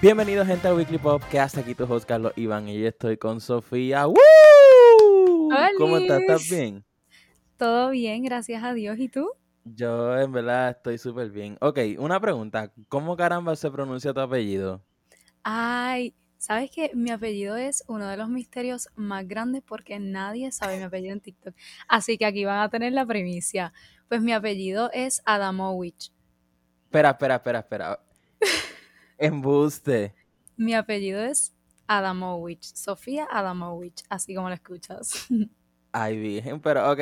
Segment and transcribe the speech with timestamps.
[0.00, 3.16] Bienvenidos gente al Weekly Pop, que hasta aquí tu host Carlos Iván y yo estoy
[3.16, 4.06] con Sofía.
[4.06, 4.16] ¡Woo!
[5.76, 6.20] ¿Cómo estás?
[6.20, 6.84] ¿Estás bien?
[7.56, 8.96] Todo bien, gracias a Dios.
[9.00, 9.28] ¿Y tú?
[9.64, 11.58] Yo en verdad estoy súper bien.
[11.60, 12.72] Ok, una pregunta.
[12.88, 14.84] ¿Cómo caramba se pronuncia tu apellido?
[15.42, 20.76] Ay, ¿sabes que Mi apellido es uno de los misterios más grandes porque nadie sabe
[20.76, 21.56] mi apellido en TikTok.
[21.88, 23.72] Así que aquí van a tener la primicia.
[24.08, 26.12] Pues mi apellido es Adamowicz.
[26.84, 28.00] Espera, espera, espera, espera.
[29.18, 30.14] Embuste.
[30.56, 31.54] Mi apellido es
[31.88, 35.26] Adamowicz, Sofía Adamowicz, así como lo escuchas.
[35.92, 37.00] Ay, virgen, pero ok,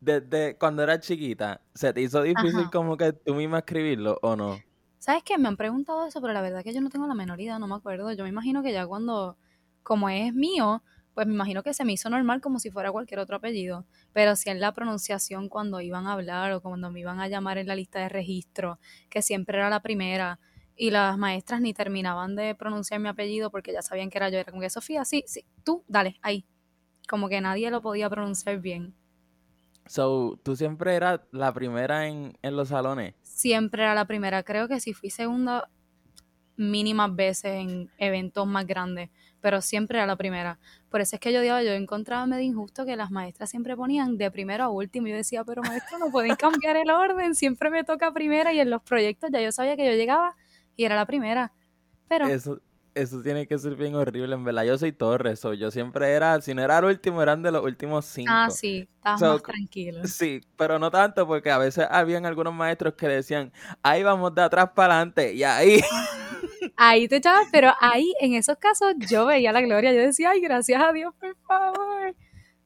[0.00, 4.58] desde cuando eras chiquita, ¿se te hizo difícil como que tú misma escribirlo o no?
[4.98, 5.38] ¿Sabes qué?
[5.38, 7.58] Me han preguntado eso, pero la verdad es que yo no tengo la menor idea,
[7.58, 8.12] no me acuerdo.
[8.12, 9.36] Yo me imagino que ya cuando,
[9.82, 10.82] como es mío,
[11.14, 13.86] pues me imagino que se me hizo normal como si fuera cualquier otro apellido.
[14.12, 17.58] Pero si en la pronunciación cuando iban a hablar o cuando me iban a llamar
[17.58, 18.78] en la lista de registro,
[19.08, 20.38] que siempre era la primera,
[20.78, 24.38] y las maestras ni terminaban de pronunciar mi apellido porque ya sabían que era yo.
[24.38, 26.46] Era como que Sofía, sí, sí, tú, dale, ahí.
[27.08, 28.94] Como que nadie lo podía pronunciar bien.
[29.86, 33.14] So, ¿tú siempre eras la primera en, los salones?
[33.22, 34.44] Siempre era la primera.
[34.44, 35.68] Creo que sí fui segunda
[36.56, 40.60] mínimas veces en eventos más grandes, pero siempre era la primera.
[40.90, 44.16] Por eso es que yo digo, yo encontraba medio injusto que las maestras siempre ponían
[44.16, 45.08] de primero a último.
[45.08, 48.70] Yo decía, pero maestro, no pueden cambiar el orden, siempre me toca primera y en
[48.70, 50.36] los proyectos ya yo sabía que yo llegaba
[50.78, 51.52] y era la primera.
[52.08, 52.26] Pero...
[52.28, 52.62] Eso,
[52.94, 54.64] eso tiene que ser bien horrible, en verdad.
[54.64, 57.62] Yo soy Torres, so, yo siempre era, si no era el último, eran de los
[57.64, 58.32] últimos cinco.
[58.32, 60.06] Ah, sí, estabas más tranquilo.
[60.06, 64.42] Sí, pero no tanto, porque a veces habían algunos maestros que decían, ahí vamos de
[64.42, 65.80] atrás para adelante, y ahí...
[66.80, 70.40] Ahí te echabas, pero ahí, en esos casos, yo veía la gloria, yo decía, ay,
[70.40, 72.14] gracias a Dios, por favor.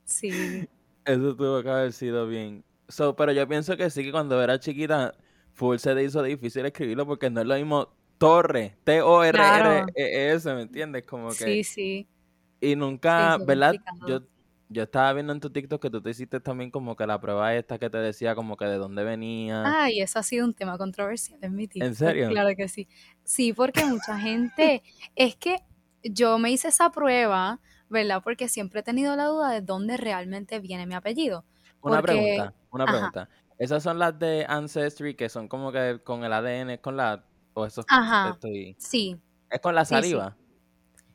[0.05, 0.69] Sí.
[1.05, 2.63] Eso tuvo que haber sido bien.
[2.89, 5.15] So, pero yo pienso que sí, que cuando era chiquita,
[5.55, 7.89] full se te hizo difícil escribirlo porque no es lo mismo
[8.23, 11.05] Torre, T-O-R-R-E-S, ¿me entiendes?
[11.05, 11.35] Como que...
[11.35, 12.09] Sí, sí.
[12.61, 13.75] Y nunca, ¿verdad?
[14.07, 14.21] Yo,
[14.69, 17.53] yo estaba viendo en tu TikTok que tú te hiciste también como que la prueba
[17.57, 19.65] esta que te decía como que de dónde venía.
[19.67, 21.89] Ay, eso ha sido un tema controversial en mi TikTok.
[21.89, 22.29] ¿En serio?
[22.29, 22.87] Claro que sí.
[23.25, 24.85] Sí, porque mucha gente,
[25.17, 25.57] es que
[26.05, 27.59] yo me hice esa prueba,
[27.89, 28.23] ¿verdad?
[28.23, 31.45] Porque siempre he tenido la duda de dónde realmente viene mi apellido.
[31.81, 33.29] Una pregunta, una pregunta.
[33.59, 37.25] Esas son las de Ancestry que son como que con el ADN, con la
[37.55, 38.39] o eso Ajá.
[38.79, 39.17] Sí.
[39.51, 40.37] Es con la saliva.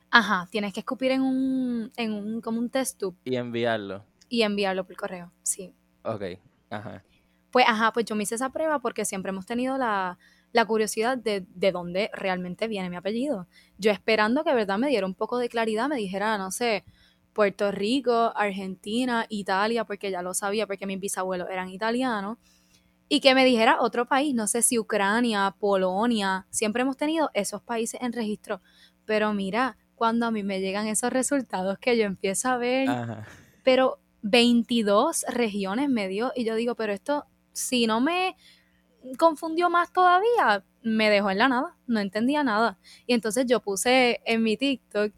[0.10, 3.18] Ajá, tienes que escupir en un, en un, como un test tube.
[3.26, 4.06] Y enviarlo.
[4.30, 5.74] Y enviarlo por correo, sí.
[6.04, 6.24] Ok,
[6.70, 7.04] ajá.
[7.52, 10.18] Pues, ajá, pues yo me hice esa prueba porque siempre hemos tenido la,
[10.52, 13.48] la curiosidad de, de dónde realmente viene mi apellido.
[13.78, 16.86] Yo esperando que, verdad, me diera un poco de claridad, me dijera, no sé,
[17.34, 22.38] Puerto Rico, Argentina, Italia, porque ya lo sabía, porque mis bisabuelos eran italianos
[23.10, 27.62] y que me dijera otro país, no sé si Ucrania, Polonia, siempre hemos tenido esos
[27.62, 28.62] países en registro,
[29.06, 32.90] pero mira, cuando a mí me llegan esos resultados que yo empiezo a ver,
[33.64, 38.36] pero 22 regiones me dio y yo digo, pero esto, si no me
[39.18, 42.78] confundió más todavía, me dejó en la nada, no entendía nada.
[43.06, 45.14] Y entonces yo puse en mi TikTok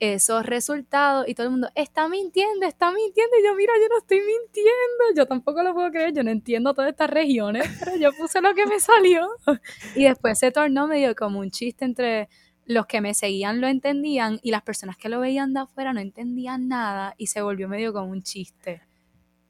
[0.00, 3.36] esos resultados y todo el mundo está mintiendo, está mintiendo.
[3.38, 6.72] Y yo, mira, yo no estoy mintiendo, yo tampoco lo puedo creer, yo no entiendo
[6.72, 9.28] todas estas regiones, pero yo puse lo que me salió.
[9.94, 12.28] Y después se tornó medio como un chiste entre
[12.64, 16.00] los que me seguían lo entendían y las personas que lo veían de afuera no
[16.00, 18.82] entendían nada y se volvió medio como un chiste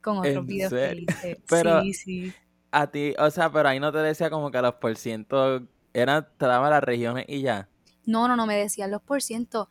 [0.00, 1.40] con otros videos que hice.
[1.48, 2.32] Pero sí, sí.
[2.72, 6.28] A ti, o sea, pero ahí no te decía como que los por ciento eran,
[6.38, 7.68] te daban las regiones y ya.
[8.06, 9.68] No, no, no me decían los por ciento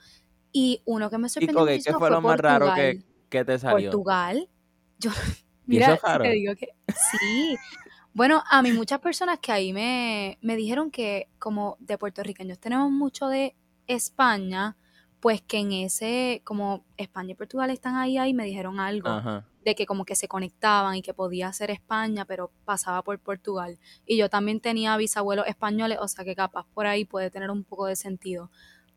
[0.51, 3.91] y uno que me sorprendió ¿Y qué fue, lo más raro que, que, te salió?
[3.91, 4.49] Portugal.
[4.97, 5.11] Yo,
[5.65, 7.57] mira, te digo que sí.
[8.13, 12.91] Bueno, a mí muchas personas que ahí me, me dijeron que como de puertorriqueños tenemos
[12.91, 13.55] mucho de
[13.87, 14.75] España,
[15.19, 19.75] pues que en ese, como España y Portugal están ahí, ahí me dijeron algo de
[19.75, 23.77] que como que se conectaban y que podía ser España, pero pasaba por Portugal.
[24.05, 27.63] Y yo también tenía bisabuelos españoles, o sea que capaz por ahí puede tener un
[27.63, 28.49] poco de sentido.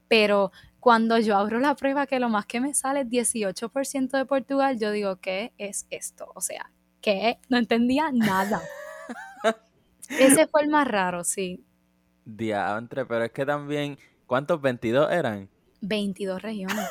[0.08, 0.52] Pero
[0.82, 4.80] cuando yo abro la prueba, que lo más que me sale es 18% de Portugal,
[4.80, 6.32] yo digo, ¿qué es esto?
[6.34, 7.38] O sea, ¿qué?
[7.48, 8.60] No entendía nada.
[10.08, 11.64] Ese fue el más raro, sí.
[12.24, 13.96] Diantre, pero es que también,
[14.26, 14.60] ¿cuántos?
[14.60, 15.48] ¿22 eran?
[15.82, 16.88] 22 regiones.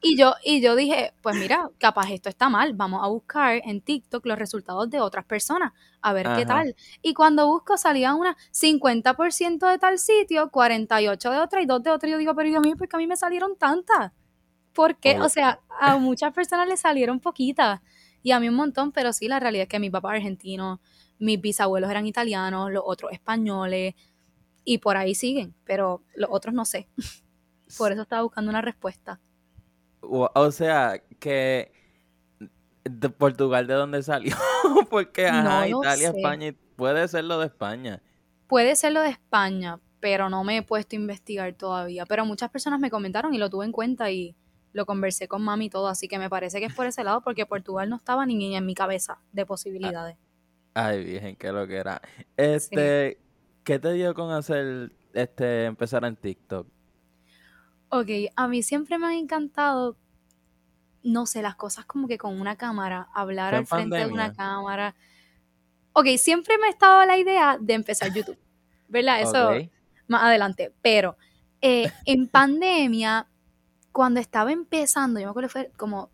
[0.00, 3.80] Y yo, y yo dije, pues mira, capaz esto está mal, vamos a buscar en
[3.80, 6.74] TikTok los resultados de otras personas, a ver qué tal.
[7.02, 11.90] Y cuando busco salía una 50% de tal sitio, 48 de otra y 2 de
[11.90, 12.08] otra.
[12.08, 14.12] Y yo digo, pero Dios mío, porque a mí me salieron tantas.
[14.72, 15.20] ¿Por qué?
[15.20, 17.80] O sea, a muchas personas le salieron poquitas
[18.22, 20.80] y a mí un montón, pero sí, la realidad es que mi papá argentino,
[21.18, 23.94] mis bisabuelos eran italianos, los otros españoles,
[24.64, 26.88] y por ahí siguen, pero los otros no sé.
[27.78, 29.20] por eso estaba buscando una respuesta.
[30.02, 31.72] O, sea, que
[32.84, 34.34] de Portugal, ¿de dónde salió?
[34.90, 38.02] Porque, ajá, Italia, España, puede ser lo de España.
[38.48, 42.04] Puede ser lo de España, pero no me he puesto a investigar todavía.
[42.06, 44.36] Pero muchas personas me comentaron y lo tuve en cuenta y
[44.72, 47.20] lo conversé con mami y todo, así que me parece que es por ese lado
[47.20, 50.16] porque Portugal no estaba ni en mi cabeza de posibilidades.
[50.74, 52.00] Ay, virgen, qué lo que era.
[52.36, 53.18] Este,
[53.64, 56.66] ¿qué te dio con hacer, este, empezar en TikTok?
[57.94, 59.98] Ok, a mí siempre me han encantado,
[61.02, 64.94] no sé, las cosas como que con una cámara, hablar al frente de una cámara.
[65.92, 68.38] Ok, siempre me ha estado la idea de empezar YouTube,
[68.88, 69.20] ¿verdad?
[69.20, 69.50] Eso
[70.06, 71.18] más adelante, pero
[71.60, 73.28] eh, en pandemia
[73.92, 76.10] cuando estaba empezando, yo me acuerdo que fue como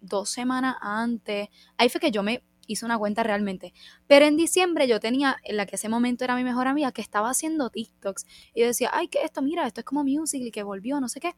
[0.00, 3.72] dos semanas antes, ahí fue que yo me hice una cuenta realmente.
[4.06, 7.02] Pero en diciembre yo tenía, en la que ese momento era mi mejor amiga, que
[7.02, 8.26] estaba haciendo TikToks.
[8.54, 9.42] Y yo decía, ay, ¿qué esto?
[9.42, 11.34] Mira, esto es como music y que volvió, no sé qué.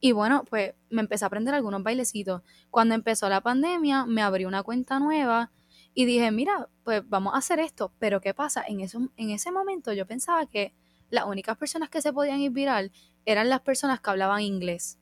[0.00, 2.42] Y bueno, pues me empecé a aprender algunos bailecitos.
[2.70, 5.52] Cuando empezó la pandemia, me abrí una cuenta nueva
[5.94, 7.92] y dije, mira, pues vamos a hacer esto.
[7.98, 8.64] Pero ¿qué pasa?
[8.66, 10.74] En, eso, en ese momento yo pensaba que
[11.10, 12.92] las únicas personas que se podían ir viral
[13.24, 14.98] eran las personas que hablaban inglés.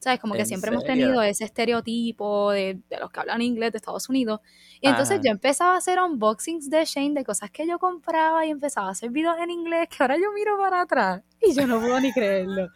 [0.00, 0.18] ¿Sabes?
[0.18, 4.40] Como que siempre hemos tenido ese estereotipo de, los que hablan inglés de Estados Unidos.
[4.80, 8.50] Y entonces yo empezaba a hacer unboxings de Shane de cosas que yo compraba y
[8.50, 11.80] empezaba a hacer videos en inglés que ahora yo miro para atrás y yo no
[11.80, 12.68] puedo ni creerlo.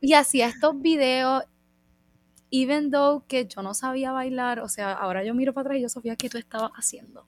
[0.00, 1.44] Y hacía estos videos,
[2.50, 5.82] even though que yo no sabía bailar, o sea, ahora yo miro para atrás y
[5.82, 7.26] yo sabía que tú estabas haciendo.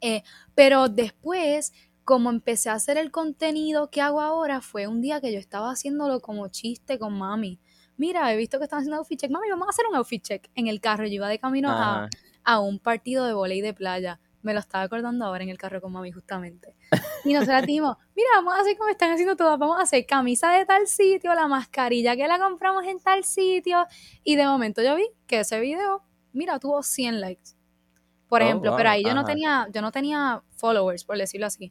[0.00, 0.24] Eh,
[0.56, 1.72] pero después
[2.04, 5.70] como empecé a hacer el contenido que hago ahora, fue un día que yo estaba
[5.70, 7.60] haciéndolo como chiste con mami
[8.00, 10.50] mira, he visto que están haciendo outfit check, mami, vamos a hacer un outfit check
[10.54, 11.04] en el carro.
[11.04, 14.18] Yo iba de camino a, un partido de volei de playa.
[14.42, 16.74] Me lo estaba acordando ahora en el carro con mami, justamente.
[17.26, 20.50] Y nosotros dijimos, mira, vamos a hacer como están haciendo todas, vamos a hacer camisa
[20.52, 23.86] de tal sitio, la mascarilla que la compramos en tal sitio.
[24.24, 26.02] Y de momento yo vi que ese video,
[26.32, 27.50] mira, tuvo 100 likes.
[28.28, 31.70] Por oh, ejemplo, pero ahí yo no tenía, yo no tenía followers, por decirlo así.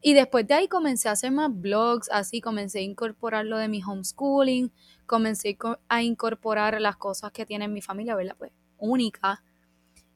[0.00, 3.68] Y después de ahí comencé a hacer más blogs, así comencé a incorporar lo de
[3.68, 4.70] mi homeschooling,
[5.06, 5.58] comencé
[5.88, 8.36] a incorporar las cosas que tiene mi familia, ¿verdad?
[8.38, 9.42] Pues única.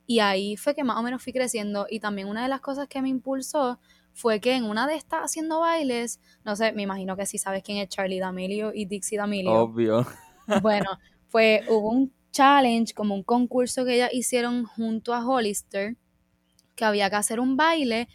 [0.07, 1.87] Y ahí fue que más o menos fui creciendo.
[1.91, 3.81] Y también una de las cosas que me impulsó
[4.13, 7.63] fue que en una de estas haciendo bailes, no sé, me imagino que sí sabes
[7.63, 9.53] quién es Charlie D'Amelio y Dixie D'Amelio.
[9.53, 10.07] Obvio.
[10.61, 10.99] Bueno,
[11.31, 15.97] pues hubo un challenge, como un concurso que ellas hicieron junto a Hollister,
[16.75, 18.09] que había que hacer un baile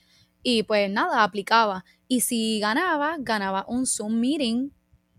[0.49, 1.83] y pues nada, aplicaba.
[2.07, 4.69] Y si ganaba, ganaba un Zoom meeting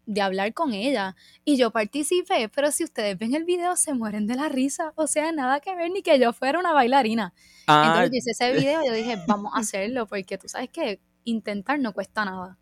[0.07, 1.17] de hablar con ella.
[1.45, 4.95] Y yo participé, pero si ustedes ven el video se mueren de la risa.
[4.97, 7.35] O sea, nada que ver ni que yo fuera una bailarina.
[7.67, 7.89] Ah.
[7.89, 11.79] Entonces hice ese video y yo dije, vamos a hacerlo, porque tú sabes que intentar
[11.79, 12.57] no cuesta nada.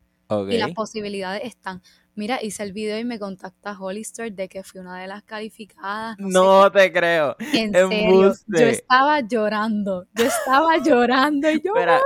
[0.50, 1.82] Y las posibilidades están.
[2.16, 6.16] Mira, hice el video y me contacta Hollister de que fui una de las calificadas.
[6.18, 7.36] No, te creo.
[7.38, 10.06] En serio, yo estaba llorando.
[10.14, 12.00] Yo estaba llorando y yo, Espera,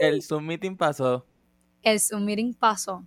[0.00, 1.24] el Zoom meeting pasó.
[1.82, 3.06] El Zoom meeting pasó.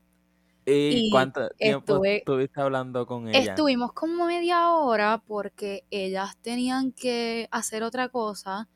[0.65, 3.37] ¿Y, cuánto tiempo estuviste hablando con ella?
[3.37, 8.69] Estuvimos como media hora porque ellas tenían que hacer otra cosa,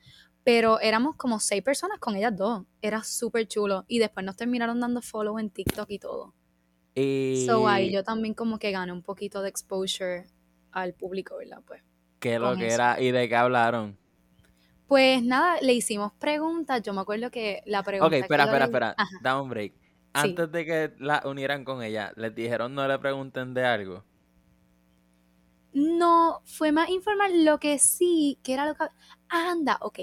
[0.44, 2.66] pero éramos como seis personas con ellas dos.
[2.82, 3.86] Era súper chulo.
[3.88, 6.34] Y después nos terminaron dando follow en TikTok y todo.
[6.96, 7.44] Y...
[7.46, 10.28] So ahí yo también como que gané un poquito de exposure
[10.72, 11.62] al público, ¿verdad?
[11.66, 11.84] Pues.
[12.20, 13.00] ¿Qué lo que era?
[13.00, 13.98] ¿Y de qué hablaron?
[14.88, 16.82] Pues nada, le hicimos preguntas.
[16.82, 18.16] Yo me acuerdo que la pregunta.
[18.16, 18.96] Ok, espera, espera, espera.
[19.22, 19.74] Da un break
[20.16, 24.04] antes de que la unieran con ella, ¿les dijeron no le pregunten de algo?
[25.74, 27.44] No, fue más informal.
[27.44, 28.86] Lo que sí, que era lo que...
[29.28, 30.00] Anda, ok.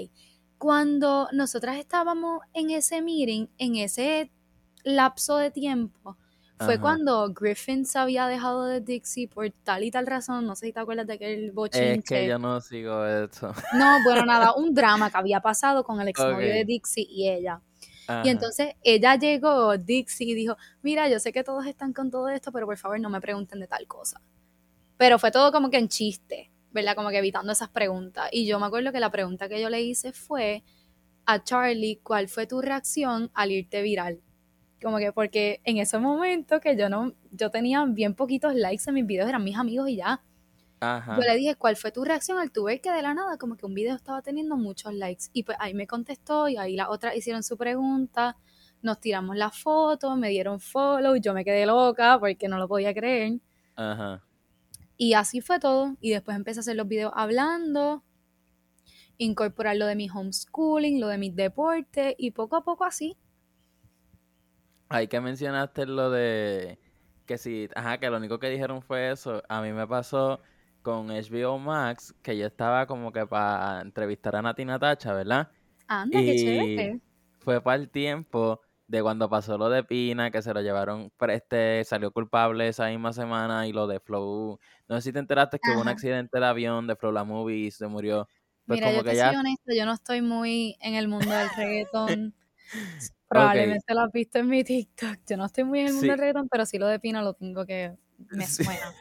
[0.59, 4.31] Cuando nosotras estábamos en ese meeting, en ese
[4.83, 6.17] lapso de tiempo,
[6.59, 10.45] fue cuando Griffin se había dejado de Dixie por tal y tal razón.
[10.45, 11.93] No sé si te acuerdas de aquel bochinche.
[11.95, 13.53] Es que yo no sigo eso.
[13.73, 17.61] No, bueno, nada, un drama que había pasado con el exnovio de Dixie y ella.
[18.23, 22.29] Y entonces ella llegó, Dixie, y dijo, mira, yo sé que todos están con todo
[22.29, 24.21] esto, pero por favor no me pregunten de tal cosa.
[24.97, 26.95] Pero fue todo como que en chiste, ¿verdad?
[26.95, 28.29] Como que evitando esas preguntas.
[28.31, 30.63] Y yo me acuerdo que la pregunta que yo le hice fue
[31.25, 34.19] a Charlie, ¿cuál fue tu reacción al irte viral?
[34.83, 38.95] Como que porque en ese momento que yo no, yo tenía bien poquitos likes en
[38.95, 40.21] mis videos, eran mis amigos y ya.
[40.81, 43.55] Yo le dije, ¿cuál fue tu reacción al tu ver que de la nada como
[43.55, 45.25] que un video estaba teniendo muchos likes?
[45.31, 48.35] Y pues ahí me contestó y ahí las otras hicieron su pregunta,
[48.81, 52.93] nos tiramos la foto, me dieron follow, yo me quedé loca porque no lo podía
[52.93, 53.39] creer.
[53.77, 54.21] Ajá.
[54.97, 55.95] Y así fue todo.
[56.01, 58.03] Y después empecé a hacer los videos hablando,
[59.17, 63.15] incorporar lo de mi homeschooling, lo de mis deportes y poco a poco así.
[64.93, 66.77] Hay que mencionaste lo de
[67.25, 69.41] que si, ajá, que lo único que dijeron fue eso.
[69.49, 70.39] A mí me pasó
[70.83, 75.49] con HBO Max que yo estaba como que para entrevistar a Nati Natacha, ¿verdad?
[75.87, 77.01] Anda, qué chévere.
[77.39, 81.83] Fue para el tiempo de cuando pasó lo de Pina, que se lo llevaron, este,
[81.85, 84.59] salió culpable esa misma semana, y lo de Flow.
[84.87, 87.65] No sé si te enteraste que hubo un accidente de avión de Flow La Movie
[87.65, 88.27] y se murió.
[88.67, 92.35] Pues Mira, yo te soy honesta, yo no estoy muy en el mundo del reggaetón.
[93.33, 95.19] Probablemente lo has visto en mi TikTok.
[95.27, 97.33] Yo no estoy muy en el mundo del reggaetón, pero sí lo de Pina lo
[97.33, 97.95] tengo que
[98.31, 98.93] me suena.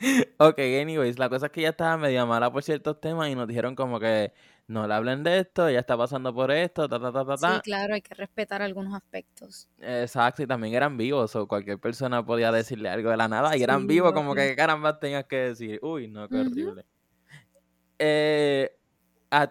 [0.38, 3.46] ok, anyways, la cosa es que ella estaba medio mala por ciertos temas y nos
[3.46, 4.32] dijeron como que
[4.66, 7.54] no le hablen de esto, ella está pasando por esto, ta, ta, ta, ta, ta.
[7.56, 9.68] Sí, claro, hay que respetar algunos aspectos.
[9.78, 13.62] Exacto, y también eran vivos, o cualquier persona podía decirle algo de la nada, y
[13.62, 16.86] eran vivos, como que caramba tenías que decir, uy, no, qué horrible.
[17.98, 18.76] Eh,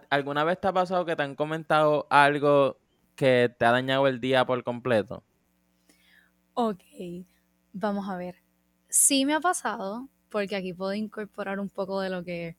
[0.10, 2.80] ¿Alguna vez te ha pasado que te han comentado algo
[3.20, 5.26] que te ha dañado el día por completo?
[6.54, 6.80] Ok,
[7.74, 8.38] vamos a ver.
[8.88, 12.56] Sí me ha pasado, porque aquí puedo incorporar un poco de lo que,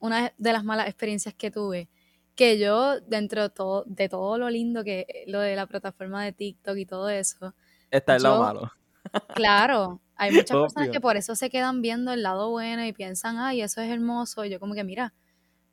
[0.00, 1.88] una de las malas experiencias que tuve,
[2.34, 6.32] que yo dentro de todo, de todo lo lindo que lo de la plataforma de
[6.32, 7.54] TikTok y todo eso.
[7.90, 8.72] Está el lado malo.
[9.34, 13.38] Claro, hay muchas personas que por eso se quedan viendo el lado bueno y piensan,
[13.38, 14.44] ay, eso es hermoso.
[14.44, 15.14] Y yo como que, mira,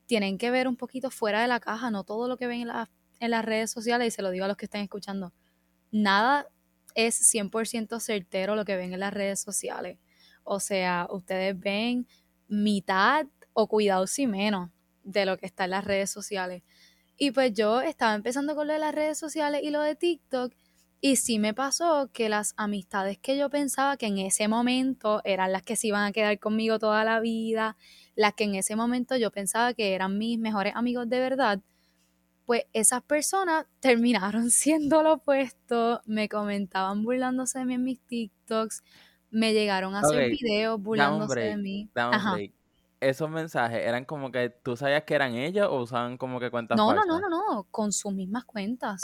[0.06, 2.68] tienen que ver un poquito fuera de la caja, no todo lo que ven en
[2.68, 2.88] las
[3.20, 5.32] en las redes sociales, y se lo digo a los que están escuchando,
[5.92, 6.48] nada
[6.94, 9.98] es 100% certero lo que ven en las redes sociales.
[10.42, 12.06] O sea, ustedes ven
[12.48, 14.70] mitad o cuidado si menos
[15.04, 16.62] de lo que está en las redes sociales.
[17.16, 20.52] Y pues yo estaba empezando con lo de las redes sociales y lo de TikTok.
[21.02, 25.52] Y sí me pasó que las amistades que yo pensaba que en ese momento eran
[25.52, 27.76] las que se iban a quedar conmigo toda la vida,
[28.16, 31.60] las que en ese momento yo pensaba que eran mis mejores amigos de verdad,
[32.50, 38.82] pues esas personas terminaron siendo lo opuesto, me comentaban burlándose de mí en mis TikToks,
[39.30, 41.88] me llegaron a hacer videos burlándose de mí.
[42.98, 46.76] Esos mensajes eran como que tú sabías que eran ellos o usaban como que cuentas
[46.76, 49.00] no, No, no, no, no, con sus mismas cuentas.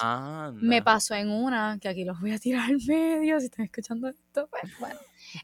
[0.55, 4.09] Me pasó en una, que aquí los voy a tirar al medio, si están escuchando
[4.09, 4.99] esto, pues bueno.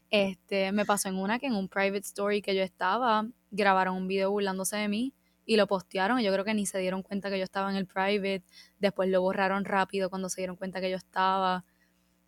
[0.09, 4.09] Este, me pasó en una que en un private story que yo estaba, grabaron un
[4.09, 5.13] video burlándose de mí
[5.45, 7.77] y lo postearon y yo creo que ni se dieron cuenta que yo estaba en
[7.77, 8.43] el private,
[8.79, 11.65] después lo borraron rápido cuando se dieron cuenta que yo estaba,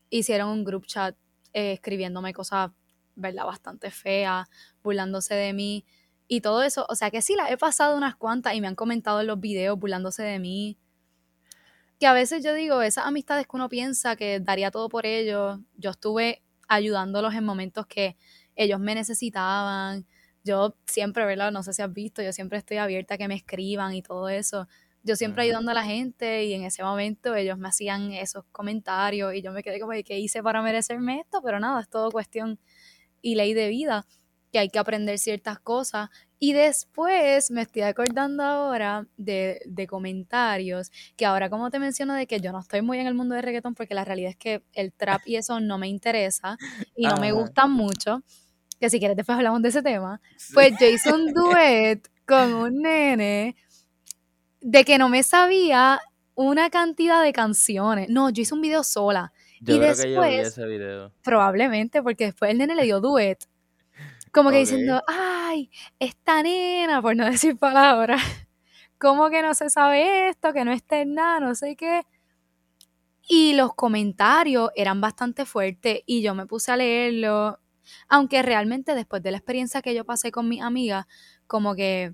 [0.09, 1.15] hicieron un group chat
[1.53, 2.71] eh, escribiéndome cosas,
[3.15, 3.45] ¿verdad?
[3.45, 4.47] Bastante feas,
[4.83, 5.85] burlándose de mí.
[6.27, 8.75] Y todo eso, o sea que sí, la he pasado unas cuantas y me han
[8.75, 10.77] comentado en los videos burlándose de mí,
[11.99, 15.59] que a veces yo digo, esas amistades que uno piensa que daría todo por ellos,
[15.77, 18.17] yo estuve ayudándolos en momentos que
[18.55, 20.05] ellos me necesitaban,
[20.45, 21.51] yo siempre, ¿verdad?
[21.51, 24.29] No sé si has visto, yo siempre estoy abierta a que me escriban y todo
[24.29, 24.67] eso.
[25.03, 29.33] Yo siempre ayudando a la gente y en ese momento ellos me hacían esos comentarios
[29.33, 31.41] y yo me quedé como, ¿qué hice para merecerme esto?
[31.43, 32.59] Pero nada, es todo cuestión
[33.21, 34.05] y ley de vida,
[34.51, 36.09] que hay que aprender ciertas cosas.
[36.37, 42.27] Y después me estoy acordando ahora de, de comentarios, que ahora como te menciono de
[42.27, 44.63] que yo no estoy muy en el mundo de reggaetón porque la realidad es que
[44.73, 46.57] el trap y eso no me interesa
[46.95, 48.23] y no me gustan mucho
[48.79, 50.21] que si quieres después hablamos de ese tema,
[50.53, 53.55] pues yo hice un duet con un nene
[54.61, 55.99] de que no me sabía
[56.33, 58.09] una cantidad de canciones.
[58.09, 59.31] No, yo hice un video sola.
[59.61, 61.11] Yo y creo después, que yo vi ese video.
[61.23, 63.47] Probablemente, porque después el nene le dio duet.
[64.31, 68.21] Como que diciendo, ay, esta nena, por no decir palabras,
[68.97, 72.01] como que no se sabe esto, que no está en nada, no sé qué.
[73.27, 77.59] Y los comentarios eran bastante fuertes y yo me puse a leerlo
[78.07, 81.07] aunque realmente después de la experiencia que yo pasé con mi amiga,
[81.47, 82.13] como que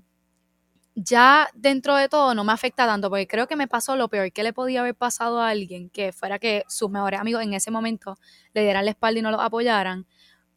[0.94, 4.32] ya dentro de todo no me afecta tanto, porque creo que me pasó lo peor
[4.32, 7.70] que le podía haber pasado a alguien, que fuera que sus mejores amigos en ese
[7.70, 8.16] momento
[8.52, 10.06] le dieran la espalda y no lo apoyaran,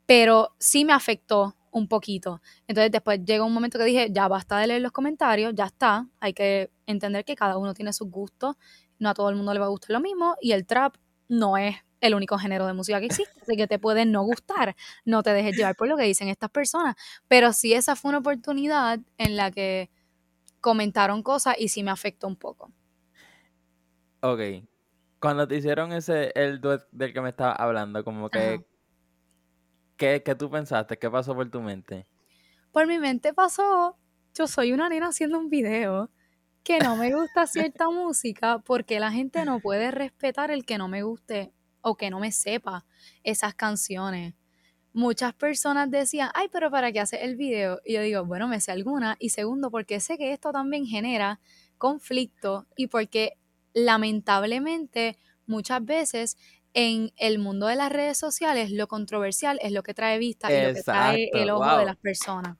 [0.05, 2.41] pero sí me afectó un poquito.
[2.67, 6.07] Entonces después llegó un momento que dije, ya basta de leer los comentarios, ya está,
[6.19, 8.55] hay que entender que cada uno tiene sus gustos,
[8.99, 10.95] no a todo el mundo le va a gustar lo mismo y el trap
[11.27, 14.75] no es el único género de música que existe, así que te puede no gustar,
[15.05, 16.95] no te dejes llevar por lo que dicen estas personas,
[17.27, 19.89] pero sí esa fue una oportunidad en la que
[20.61, 22.71] comentaron cosas y sí me afectó un poco.
[24.21, 24.39] Ok,
[25.19, 28.65] cuando te hicieron ese, el duet del que me estaba hablando, como que,
[29.97, 30.97] ¿qué, ¿qué tú pensaste?
[30.97, 32.07] ¿Qué pasó por tu mente?
[32.71, 33.97] Por mi mente pasó,
[34.35, 36.11] yo soy una nena haciendo un video
[36.63, 40.87] que no me gusta cierta música porque la gente no puede respetar el que no
[40.87, 41.54] me guste
[41.85, 42.83] o que no me sepa
[43.23, 44.33] esas canciones.
[44.91, 47.79] Muchas personas decían, ay, pero ¿para qué hace el video?
[47.85, 49.17] Y yo digo, bueno, me sé alguna.
[49.19, 51.39] Y segundo, porque sé que esto también genera
[51.77, 53.33] conflicto y porque
[53.73, 56.37] lamentablemente muchas veces
[56.73, 60.67] en el mundo de las redes sociales, lo controversial es lo que trae vista y
[60.67, 62.57] lo que trae el ojo de las personas.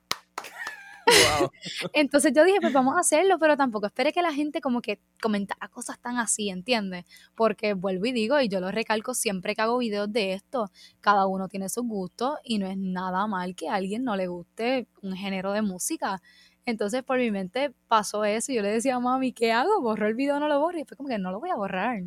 [1.92, 5.00] Entonces yo dije, pues vamos a hacerlo, pero tampoco espere que la gente como que
[5.22, 7.04] comentara cosas tan así, ¿entiendes?
[7.34, 10.70] Porque vuelvo y digo, y yo lo recalco siempre que hago videos de esto,
[11.00, 14.26] cada uno tiene sus gustos y no es nada mal que a alguien no le
[14.26, 16.20] guste un género de música.
[16.64, 19.80] Entonces por mi mente pasó eso y yo le decía a mami, ¿qué hago?
[19.80, 20.78] ¿Borro el video o no lo borro?
[20.78, 22.02] Y fue como que no lo voy a borrar.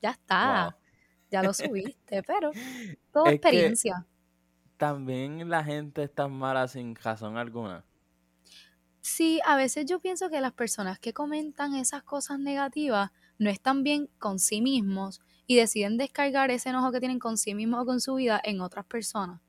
[0.00, 0.76] Ya está.
[1.30, 2.52] Ya lo subiste, pero
[3.12, 4.06] toda experiencia.
[4.76, 7.84] también la gente está mala sin razón alguna.
[9.02, 13.82] Sí, a veces yo pienso que las personas que comentan esas cosas negativas no están
[13.82, 17.84] bien con sí mismos y deciden descargar ese enojo que tienen con sí mismos o
[17.84, 19.40] con su vida en otras personas.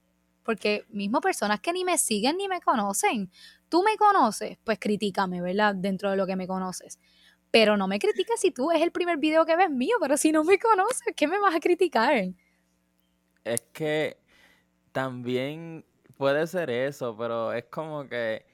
[0.41, 3.29] Porque mismo personas que ni me siguen ni me conocen.
[3.69, 5.75] Tú me conoces, pues critícame, ¿verdad?
[5.75, 6.99] Dentro de lo que me conoces.
[7.51, 10.31] Pero no me critiques si tú es el primer video que ves mío, pero si
[10.31, 12.33] no me conoces, ¿qué me vas a criticar?
[13.43, 14.17] Es que
[14.91, 15.85] también
[16.17, 18.51] puede ser eso, pero es como que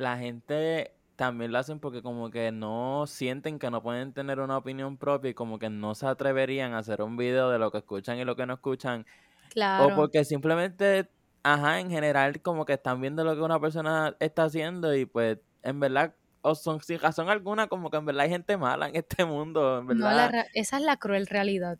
[0.00, 4.56] la gente también lo hacen porque como que no sienten que no pueden tener una
[4.56, 7.78] opinión propia y como que no se atreverían a hacer un video de lo que
[7.78, 9.04] escuchan y lo que no escuchan.
[9.50, 9.88] Claro.
[9.88, 11.10] O porque simplemente,
[11.42, 15.38] ajá, en general como que están viendo lo que una persona está haciendo y pues
[15.62, 18.96] en verdad, o son sin razón alguna, como que en verdad hay gente mala en
[18.96, 20.32] este mundo, en verdad.
[20.32, 21.78] No, esa es la cruel realidad.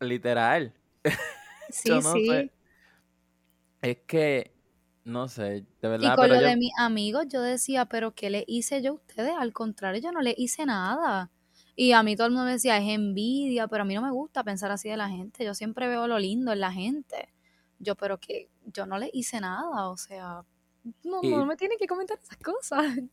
[0.00, 0.74] Literal.
[1.72, 2.50] Sí, sí.
[3.80, 4.52] Es que
[5.10, 6.12] no sé, de verdad.
[6.12, 9.32] Y con lo de mis amigos, yo decía, pero ¿qué le hice yo a ustedes?
[9.38, 11.30] Al contrario, yo no le hice nada.
[11.76, 14.10] Y a mí todo el mundo me decía, es envidia, pero a mí no me
[14.10, 15.44] gusta pensar así de la gente.
[15.44, 17.32] Yo siempre veo lo lindo en la gente.
[17.78, 20.44] Yo, pero que yo no le hice nada, o sea,
[21.04, 22.84] no, no me tienen que comentar esas cosas.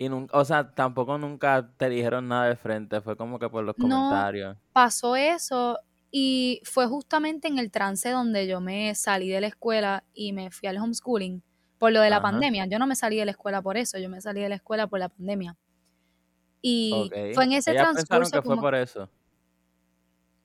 [0.00, 3.64] Y nunca, o sea, tampoco nunca te dijeron nada de frente, fue como que por
[3.64, 4.56] los comentarios.
[4.72, 5.76] pasó eso
[6.10, 10.50] y fue justamente en el trance donde yo me salí de la escuela y me
[10.50, 11.42] fui al homeschooling
[11.78, 12.66] por lo de la pandemia.
[12.66, 14.86] Yo no me salí de la escuela por eso, yo me salí de la escuela
[14.86, 15.56] por la pandemia.
[16.60, 18.32] Y fue en ese ¿Ellas transcurso.
[18.32, 19.08] que fue por eso?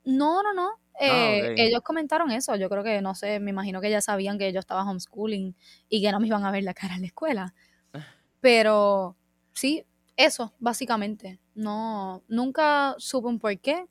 [0.04, 0.68] No, no, no.
[1.00, 2.54] Ah, eh, ellos comentaron eso.
[2.54, 5.56] Yo creo que, no sé, me imagino que ya sabían que yo estaba homeschooling
[5.88, 7.54] y que no me iban a ver la cara en la escuela.
[8.40, 9.16] Pero
[9.52, 9.84] sí,
[10.16, 11.40] eso, básicamente.
[11.54, 13.86] No, nunca supe un por qué.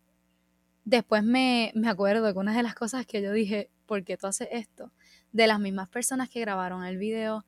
[0.86, 4.28] Después me, me acuerdo que una de las cosas que yo dije, ¿por qué tú
[4.28, 4.92] haces esto?
[5.32, 7.46] De las mismas personas que grabaron el video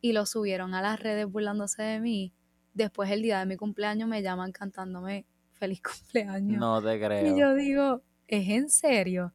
[0.00, 2.32] y lo subieron a las redes burlándose de mí,
[2.74, 6.58] después el día de mi cumpleaños me llaman cantándome feliz cumpleaños.
[6.58, 7.34] No te creo.
[7.34, 9.34] Y yo digo, ¿es en serio?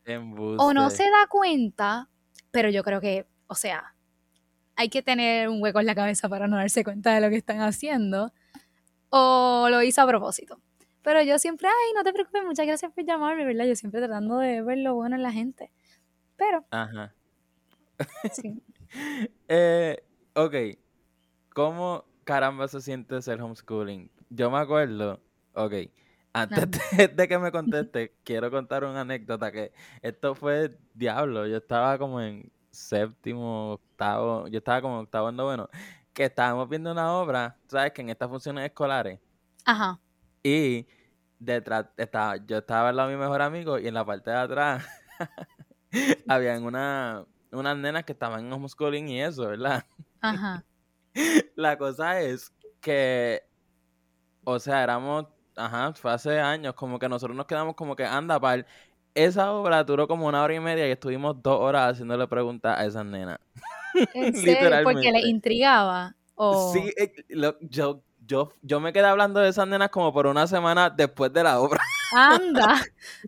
[0.57, 2.09] O no se da cuenta,
[2.51, 3.95] pero yo creo que, o sea,
[4.75, 7.37] hay que tener un hueco en la cabeza para no darse cuenta de lo que
[7.37, 8.33] están haciendo.
[9.09, 10.59] O lo hizo a propósito.
[11.05, 13.65] Pero yo siempre, ay, no te preocupes, muchas gracias por llamarme, ¿verdad?
[13.65, 15.71] Yo siempre tratando de ver lo bueno en la gente.
[16.35, 16.65] Pero.
[16.71, 17.13] Ajá.
[18.33, 18.59] Sí.
[19.47, 20.55] eh, ok.
[21.53, 24.09] ¿Cómo caramba se siente ser homeschooling?
[24.31, 25.21] Yo me acuerdo,
[25.53, 25.73] ok.
[26.33, 26.67] Antes
[27.15, 31.45] de, que me conteste, quiero contar una anécdota que esto fue diablo.
[31.45, 35.69] Yo estaba como en séptimo, octavo, yo estaba como octavo en noveno,
[36.13, 37.91] que estábamos viendo una obra, ¿sabes?
[37.91, 39.19] Que en estas funciones escolares.
[39.65, 39.99] Ajá.
[40.43, 40.87] Y
[41.39, 44.37] detrás estaba, yo estaba al lado de mi mejor amigo y en la parte de
[44.37, 44.85] atrás
[46.27, 49.85] habían una, unas nenas que estaban en homeschooling y eso, ¿verdad?
[50.21, 50.63] Ajá.
[51.55, 53.41] La cosa es que,
[54.43, 58.39] o sea, éramos, ajá, fue hace años, como que nosotros nos quedamos como que, anda,
[58.39, 58.65] pal,
[59.13, 62.85] esa obra duró como una hora y media y estuvimos dos horas haciéndole preguntas a
[62.85, 63.39] esas nenas.
[64.13, 64.33] ¿En
[64.83, 66.15] Porque le intrigaba.
[66.73, 67.13] Sí, eh,
[67.61, 71.43] yo yo, yo me quedé hablando de esas nenas como por una semana después de
[71.43, 71.81] la obra.
[72.13, 72.81] Anda.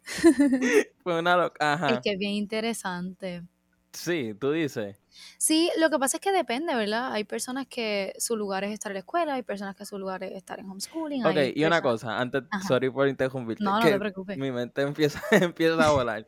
[1.03, 1.73] Fue una loca.
[1.73, 1.95] Ajá.
[1.95, 3.43] Es que es bien interesante.
[3.91, 4.97] Sí, tú dices.
[5.37, 7.11] Sí, lo que pasa es que depende, ¿verdad?
[7.11, 10.23] Hay personas que su lugar es estar en la escuela, hay personas que su lugar
[10.23, 11.25] es estar en homeschooling.
[11.25, 13.63] Ok, y una cosa, antes, sorry por interrumpirte.
[13.63, 14.37] No, no te preocupes.
[14.37, 16.27] Mi mente empieza, empieza a volar.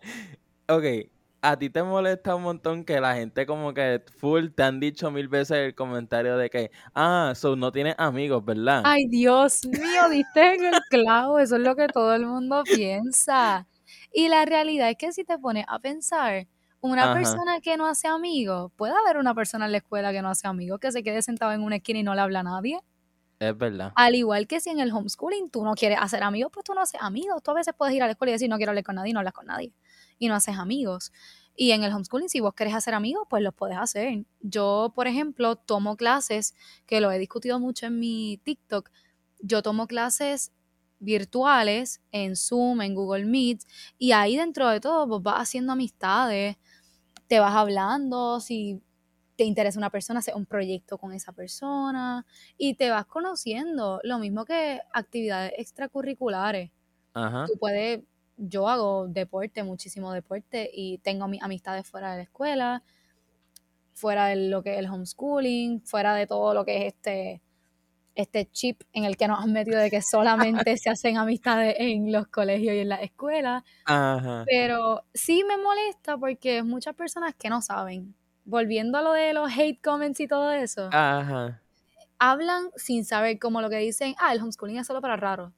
[0.67, 0.83] Ok,
[1.41, 5.09] a ti te molesta un montón que la gente como que full te han dicho
[5.11, 8.81] mil veces el comentario de que, ah, so no tienes amigos, ¿verdad?
[8.85, 13.67] Ay, Dios mío, diste en el clavo, eso es lo que todo el mundo piensa.
[14.13, 16.47] Y la realidad es que si te pones a pensar,
[16.81, 20.29] una persona que no hace amigos, puede haber una persona en la escuela que no
[20.29, 22.79] hace amigos, que se quede sentado en una esquina y no le habla a nadie.
[23.39, 23.93] Es verdad.
[23.95, 26.81] Al igual que si en el homeschooling tú no quieres hacer amigos, pues tú no
[26.81, 27.41] haces amigos.
[27.41, 29.11] Tú a veces puedes ir a la escuela y decir, no quiero hablar con nadie
[29.11, 29.73] y no hablas con nadie
[30.19, 31.11] y no haces amigos.
[31.55, 34.25] Y en el homeschooling, si vos querés hacer amigos, pues los podés hacer.
[34.41, 36.55] Yo, por ejemplo, tomo clases,
[36.85, 38.89] que lo he discutido mucho en mi TikTok,
[39.41, 40.51] yo tomo clases
[40.99, 43.61] virtuales, en Zoom, en Google Meet,
[43.97, 46.57] y ahí dentro de todo vos vas haciendo amistades,
[47.27, 48.81] te vas hablando, si
[49.37, 52.25] te interesa una persona, haces un proyecto con esa persona
[52.57, 56.71] y te vas conociendo, lo mismo que actividades extracurriculares.
[57.13, 57.45] Ajá.
[57.47, 58.01] Tú puedes,
[58.39, 62.83] yo hago deporte, muchísimo deporte y tengo mis amistades fuera de la escuela,
[63.93, 67.41] fuera de lo que es el homeschooling, fuera de todo lo que es este
[68.15, 72.11] este chip en el que nos han metido de que solamente se hacen amistades en
[72.11, 73.63] los colegios y en las escuelas.
[73.85, 74.43] Ajá.
[74.45, 78.13] Pero sí me molesta porque muchas personas que no saben.
[78.43, 81.61] Volviendo a lo de los hate comments y todo eso, Ajá.
[82.17, 85.53] hablan sin saber como lo que dicen, ah, el homeschooling es solo para raros.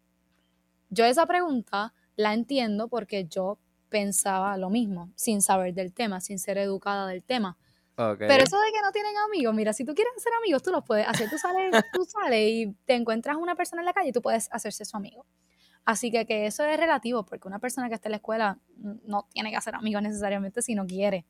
[0.90, 6.40] Yo esa pregunta la entiendo porque yo pensaba lo mismo, sin saber del tema, sin
[6.40, 7.58] ser educada del tema.
[7.98, 8.20] Ok.
[8.20, 10.84] Pero eso de que no tienen amigos, mira, si tú quieres hacer amigos, tú los
[10.84, 11.30] puedes hacer.
[11.30, 14.50] Tú sales, tú sales y te encuentras una persona en la calle y tú puedes
[14.52, 15.26] hacerse su amigo.
[15.84, 19.28] Así que que eso es relativo, porque una persona que está en la escuela no
[19.34, 21.26] tiene que hacer amigos necesariamente si no quiere.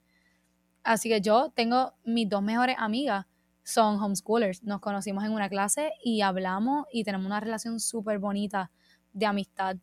[0.83, 3.25] Así que yo tengo mis dos mejores amigas,
[3.63, 4.63] son homeschoolers.
[4.63, 8.71] Nos conocimos en una clase y hablamos y tenemos una relación súper bonita
[9.13, 9.77] de amistad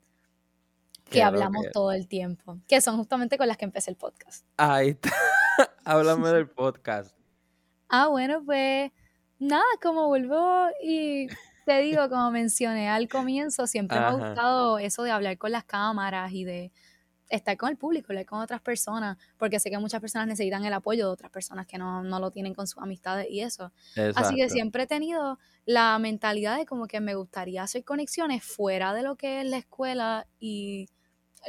[1.11, 4.45] que hablamos que- todo el tiempo, que son justamente con las que empecé el podcast.
[4.57, 5.11] Ahí está.
[5.85, 7.17] Háblame del podcast.
[7.89, 8.93] Ah, bueno, pues
[9.39, 11.29] nada, como vuelvo y
[11.65, 15.65] te digo, como mencioné al comienzo, siempre me ha gustado eso de hablar con las
[15.65, 16.73] cámaras y de
[17.31, 20.73] estar con el público, hablar con otras personas, porque sé que muchas personas necesitan el
[20.73, 23.71] apoyo de otras personas que no, no lo tienen con sus amistades y eso.
[24.15, 28.95] Así que siempre he tenido la mentalidad de como que me gustaría hacer conexiones fuera
[28.95, 30.89] de lo que es la escuela y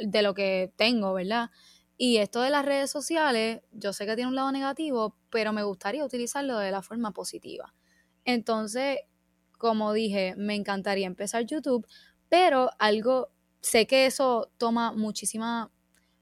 [0.00, 1.50] de lo que tengo, ¿verdad?
[1.96, 5.62] Y esto de las redes sociales, yo sé que tiene un lado negativo, pero me
[5.62, 7.74] gustaría utilizarlo de la forma positiva.
[8.24, 9.00] Entonces,
[9.58, 11.86] como dije, me encantaría empezar YouTube,
[12.30, 13.28] pero algo,
[13.60, 15.70] sé que eso toma muchísima,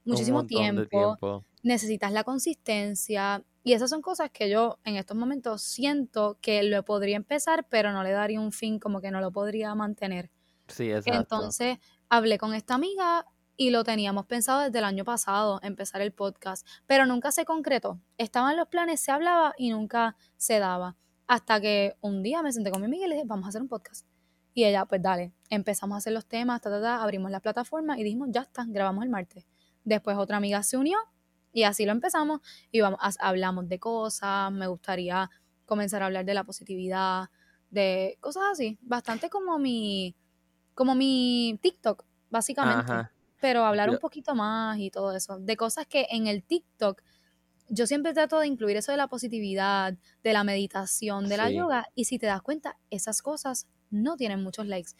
[0.03, 1.45] muchísimo tiempo, tiempo.
[1.63, 6.83] necesitas la consistencia y esas son cosas que yo en estos momentos siento que lo
[6.83, 10.31] podría empezar, pero no le daría un fin, como que no lo podría mantener.
[10.67, 11.19] Sí, exacto.
[11.19, 11.77] Entonces
[12.09, 13.25] hablé con esta amiga
[13.59, 17.99] y lo teníamos pensado desde el año pasado, empezar el podcast, pero nunca se concretó.
[18.17, 20.95] Estaban los planes, se hablaba y nunca se daba.
[21.27, 23.61] Hasta que un día me senté con mi amiga y le dije, vamos a hacer
[23.61, 24.07] un podcast.
[24.53, 27.99] Y ella, pues dale, empezamos a hacer los temas, ta, ta, ta, abrimos la plataforma
[27.99, 29.45] y dijimos, ya está, grabamos el martes.
[29.83, 30.97] Después otra amiga se unió
[31.51, 32.39] y así lo empezamos
[32.71, 35.29] y vamos, hablamos de cosas, me gustaría
[35.65, 37.27] comenzar a hablar de la positividad,
[37.71, 40.15] de cosas así, bastante como mi,
[40.75, 43.18] como mi TikTok, básicamente.
[43.39, 47.01] Pero hablar un poquito más y todo eso, de cosas que en el TikTok
[47.69, 51.87] yo siempre trato de incluir eso de la positividad, de la meditación, de la yoga,
[51.93, 54.91] y si te das cuenta, esas cosas no tienen muchos likes.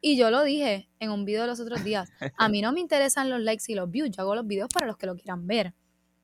[0.00, 3.30] Y yo lo dije en un video los otros días, a mí no me interesan
[3.30, 5.74] los likes y los views, yo hago los videos para los que lo quieran ver,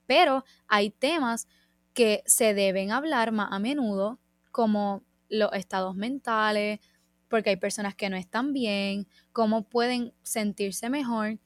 [0.07, 1.49] pero hay temas
[1.93, 4.21] que se deben hablar más a menudo,
[4.53, 6.81] como los estados mentales,
[7.29, 11.39] porque hay personas que no están bien, cómo pueden sentirse mejor,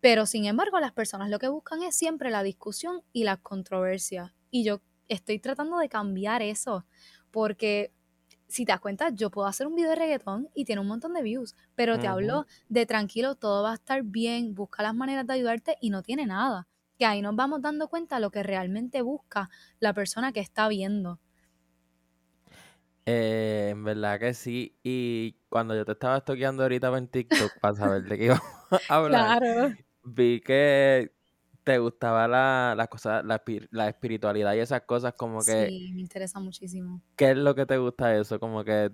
[0.00, 4.34] pero sin embargo las personas lo que buscan es siempre la discusión y la controversia.
[4.50, 6.86] Y yo estoy tratando de cambiar eso,
[7.30, 7.92] porque
[8.48, 11.12] si te das cuenta, yo puedo hacer un video de reggaetón y tiene un montón
[11.14, 15.26] de views, pero te hablo de tranquilo, todo va a estar bien, busca las maneras
[15.26, 16.66] de ayudarte y no tiene nada.
[16.98, 20.68] Que ahí nos vamos dando cuenta de lo que realmente busca la persona que está
[20.68, 21.20] viendo.
[23.06, 24.78] Eh, en verdad que sí.
[24.82, 28.82] Y cuando yo te estaba estoqueando ahorita en TikTok para saber de qué íbamos a
[28.96, 29.74] hablar, Claro.
[30.14, 31.12] Vi que
[31.64, 35.90] te gustaba la, la cosa, la, espi- la espiritualidad y esas cosas, como que, Sí,
[35.94, 37.00] me interesa muchísimo.
[37.16, 38.40] ¿qué es lo que te gusta de eso?
[38.40, 38.90] Como que,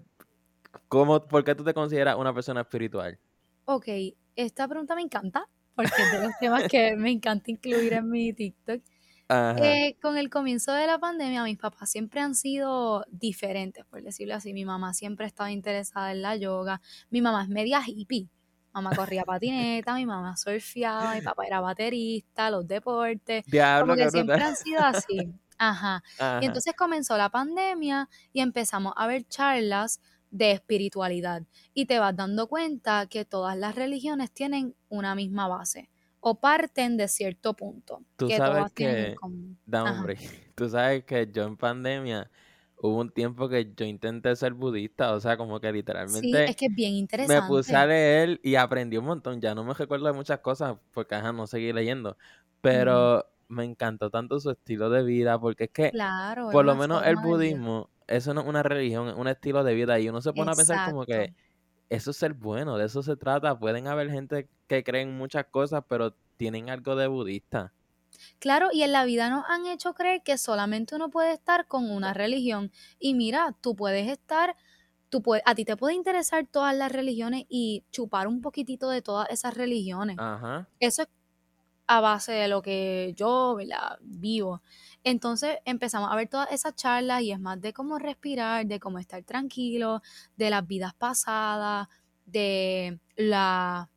[0.89, 3.19] ¿cómo, ¿por qué tú te consideras una persona espiritual?
[3.67, 3.87] Ok,
[4.37, 8.33] esta pregunta me encanta, porque es de los temas que me encanta incluir en mi
[8.33, 8.83] TikTok.
[9.57, 14.35] Eh, con el comienzo de la pandemia, mis papás siempre han sido diferentes, por decirlo
[14.35, 14.53] así.
[14.53, 16.81] Mi mamá siempre estaba interesada en la yoga.
[17.11, 18.29] Mi mamá es media hippie.
[18.75, 23.45] Mamá corría patineta, mi mamá surfeaba, mi papá era baterista, los deportes.
[23.47, 24.51] Diablo, Como que siempre brutal.
[24.51, 25.33] han sido así.
[25.57, 26.03] Ajá.
[26.43, 31.43] Y entonces comenzó la pandemia y empezamos a ver charlas de espiritualidad.
[31.73, 36.97] Y te vas dando cuenta que todas las religiones tienen una misma base o parten
[36.97, 38.03] de cierto punto.
[38.17, 39.59] Tú que sabes todas tienen en que, común.
[39.65, 40.05] da Ajá.
[40.57, 42.29] tú sabes que yo en pandemia
[42.87, 46.57] hubo un tiempo que yo intenté ser budista, o sea, como que Sí, literalmente es
[46.57, 49.41] que es bien me puse a leer y aprendí un montón.
[49.41, 52.19] Ya no me recuerdo de muchas cosas porque, ajá, no seguí leyendo.
[52.61, 57.07] Pero me encantó tanto su estilo de vida porque es que, Claro, por lo menos
[57.07, 60.33] el budismo, eso no es una religión, es un estilo de vida y uno se
[60.35, 61.33] pone a pensar como que
[61.89, 63.59] eso es ser bueno, de eso se trata.
[63.59, 67.74] Pueden haber gente que creen muchas cosas, pero tienen algo de budista.
[68.39, 71.91] Claro, y en la vida nos han hecho creer que solamente uno puede estar con
[71.91, 72.73] una religión.
[72.99, 74.57] Y mira, tú puedes estar,
[75.11, 79.03] tú puedes, a ti te puede interesar todas las religiones y chupar un poquitito de
[79.03, 80.17] todas esas religiones.
[80.19, 80.69] Ajá.
[80.81, 81.09] Eso es
[81.87, 83.57] a base de lo que yo
[84.01, 84.63] vivo.
[85.05, 88.99] Entonces empezamos a ver todas esas charlas y es más de cómo respirar, de cómo
[88.99, 90.03] estar tranquilo,
[90.37, 91.89] de las vidas pasadas,
[92.27, 93.91] de la,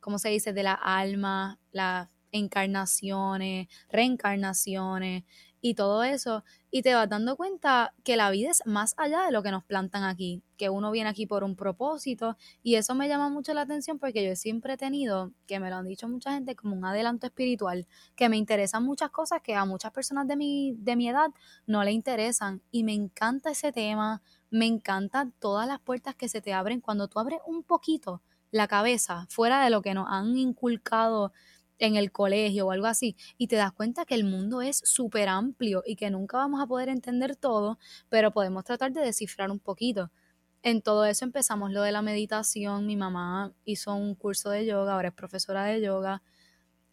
[0.00, 0.52] ¿cómo se dice?
[0.52, 5.24] De la alma, la encarnaciones, reencarnaciones
[5.62, 6.44] y todo eso.
[6.70, 9.64] Y te vas dando cuenta que la vida es más allá de lo que nos
[9.64, 12.36] plantan aquí, que uno viene aquí por un propósito.
[12.62, 15.76] Y eso me llama mucho la atención porque yo siempre he tenido, que me lo
[15.76, 19.64] han dicho mucha gente, como un adelanto espiritual, que me interesan muchas cosas que a
[19.64, 21.30] muchas personas de mi, de mi edad
[21.66, 22.60] no le interesan.
[22.72, 27.06] Y me encanta ese tema, me encantan todas las puertas que se te abren cuando
[27.06, 31.32] tú abres un poquito la cabeza fuera de lo que nos han inculcado
[31.78, 35.28] en el colegio o algo así, y te das cuenta que el mundo es súper
[35.28, 39.58] amplio y que nunca vamos a poder entender todo, pero podemos tratar de descifrar un
[39.58, 40.10] poquito.
[40.62, 44.94] En todo eso empezamos lo de la meditación, mi mamá hizo un curso de yoga,
[44.94, 46.22] ahora es profesora de yoga,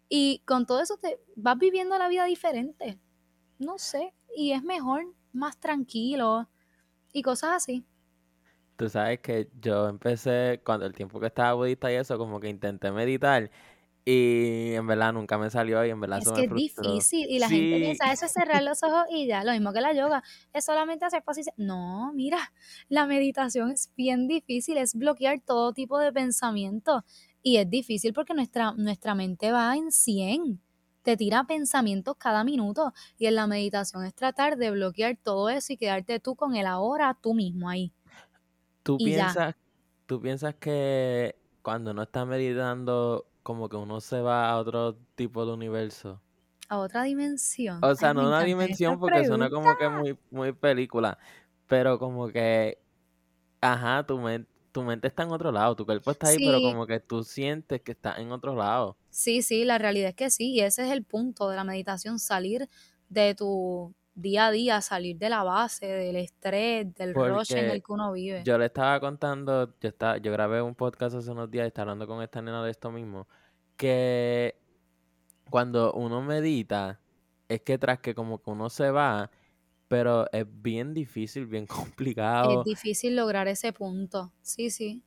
[0.08, 2.98] y con todo eso te vas viviendo la vida diferente,
[3.58, 6.48] no sé, y es mejor, más tranquilo
[7.12, 7.84] y cosas así.
[8.76, 12.48] Tú sabes que yo empecé, cuando el tiempo que estaba budista y eso, como que
[12.48, 13.50] intenté meditar
[14.04, 17.48] y en verdad nunca me salió y en verdad es que es difícil y la
[17.48, 20.64] gente piensa eso es cerrar los ojos y ya, lo mismo que la yoga, es
[20.64, 21.58] solamente hacer posiciones.
[21.58, 22.52] No, mira,
[22.88, 27.04] la meditación es bien difícil, es bloquear todo tipo de pensamiento
[27.42, 30.60] y es difícil porque nuestra, nuestra mente va en 100,
[31.02, 35.72] te tira pensamientos cada minuto y en la meditación es tratar de bloquear todo eso
[35.74, 37.92] y quedarte tú con el ahora, tú mismo ahí.
[38.82, 39.56] ¿Tú, piensas,
[40.06, 45.44] ¿tú piensas que cuando no estás meditando como que uno se va a otro tipo
[45.46, 46.20] de universo.
[46.68, 47.82] A otra dimensión.
[47.82, 51.18] O sea, no una dimensión porque suena como que muy, muy película,
[51.66, 52.78] pero como que,
[53.60, 54.20] ajá, tu,
[54.70, 57.82] tu mente está en otro lado, tu cuerpo está ahí, pero como que tú sientes
[57.82, 58.96] que está en otro lado.
[59.10, 62.18] Sí, sí, la realidad es que sí, y ese es el punto de la meditación,
[62.18, 62.68] salir
[63.08, 67.82] de tu día a día, salir de la base, del estrés, del rush en el
[67.82, 68.42] que uno vive.
[68.44, 71.92] Yo le estaba contando, yo estaba, yo grabé un podcast hace unos días y estaba
[71.92, 73.28] hablando con esta nena de esto mismo,
[73.76, 74.56] que
[75.48, 77.00] cuando uno medita,
[77.48, 79.30] es que tras que como que uno se va,
[79.88, 81.66] pero es bien difícil, bien
[82.00, 82.60] complicado.
[82.60, 85.02] Es difícil lograr ese punto, sí, sí.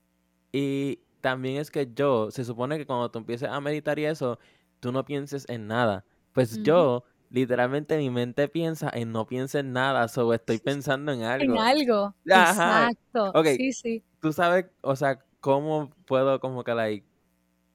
[0.52, 4.40] Y también es que yo, se supone que cuando tú empieces a meditar y eso,
[4.80, 6.06] tú no pienses en nada.
[6.34, 11.24] Pues yo literalmente mi mente piensa en no piensa en nada, solo estoy pensando en
[11.24, 11.56] algo.
[11.56, 12.14] En algo.
[12.26, 13.34] Exacto.
[13.58, 14.04] Sí, sí.
[14.22, 17.08] Tú sabes, o sea, cómo puedo como que like,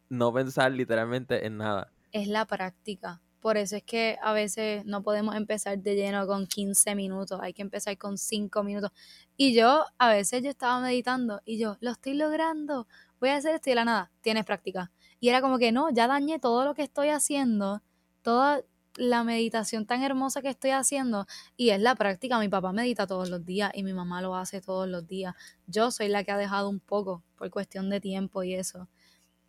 [0.09, 1.91] no pensar literalmente en nada.
[2.13, 3.21] Es la práctica.
[3.41, 7.53] Por eso es que a veces no podemos empezar de lleno con 15 minutos, hay
[7.53, 8.93] que empezar con 5 minutos.
[9.37, 12.87] Y yo, a veces yo estaba meditando y yo, lo estoy logrando,
[13.21, 14.93] voy a hacer esto y de la nada, tienes práctica.
[15.19, 17.83] Y era como que no, ya dañé todo lo que estoy haciendo,
[18.23, 18.63] toda,
[18.99, 22.39] la meditación tan hermosa que estoy haciendo y es la práctica.
[22.39, 25.35] Mi papá medita todos los días y mi mamá lo hace todos los días.
[25.67, 28.89] Yo soy la que ha dejado un poco por cuestión de tiempo y eso.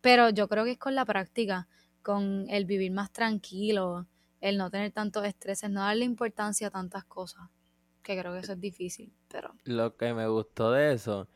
[0.00, 1.68] Pero yo creo que es con la práctica,
[2.02, 4.06] con el vivir más tranquilo,
[4.40, 7.42] el no tener tantos estreses, no darle importancia a tantas cosas,
[8.02, 9.54] que creo que eso es difícil, pero...
[9.64, 11.28] Lo que me gustó de eso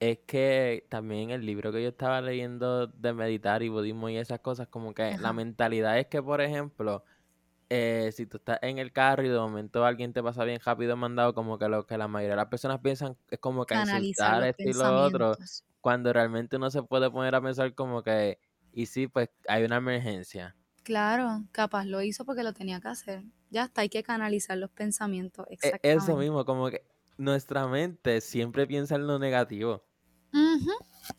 [0.00, 4.40] es que también el libro que yo estaba leyendo de meditar y budismo y esas
[4.40, 7.04] cosas, como que la mentalidad es que, por ejemplo,
[7.70, 10.96] eh, si tú estás en el carro y de momento alguien te pasa bien rápido
[10.96, 14.42] mandado, como que lo que la mayoría de las personas piensan es como que insultar
[14.44, 15.38] esto y lo otro,
[15.80, 18.40] cuando realmente uno se puede poner a pensar como que,
[18.72, 20.56] y sí, pues hay una emergencia.
[20.82, 23.24] Claro, capaz lo hizo porque lo tenía que hacer.
[23.50, 25.46] Ya está, hay que canalizar los pensamientos.
[25.62, 25.82] E, exactamente.
[25.82, 29.84] Eso mismo, como que nuestra mente siempre piensa en lo negativo.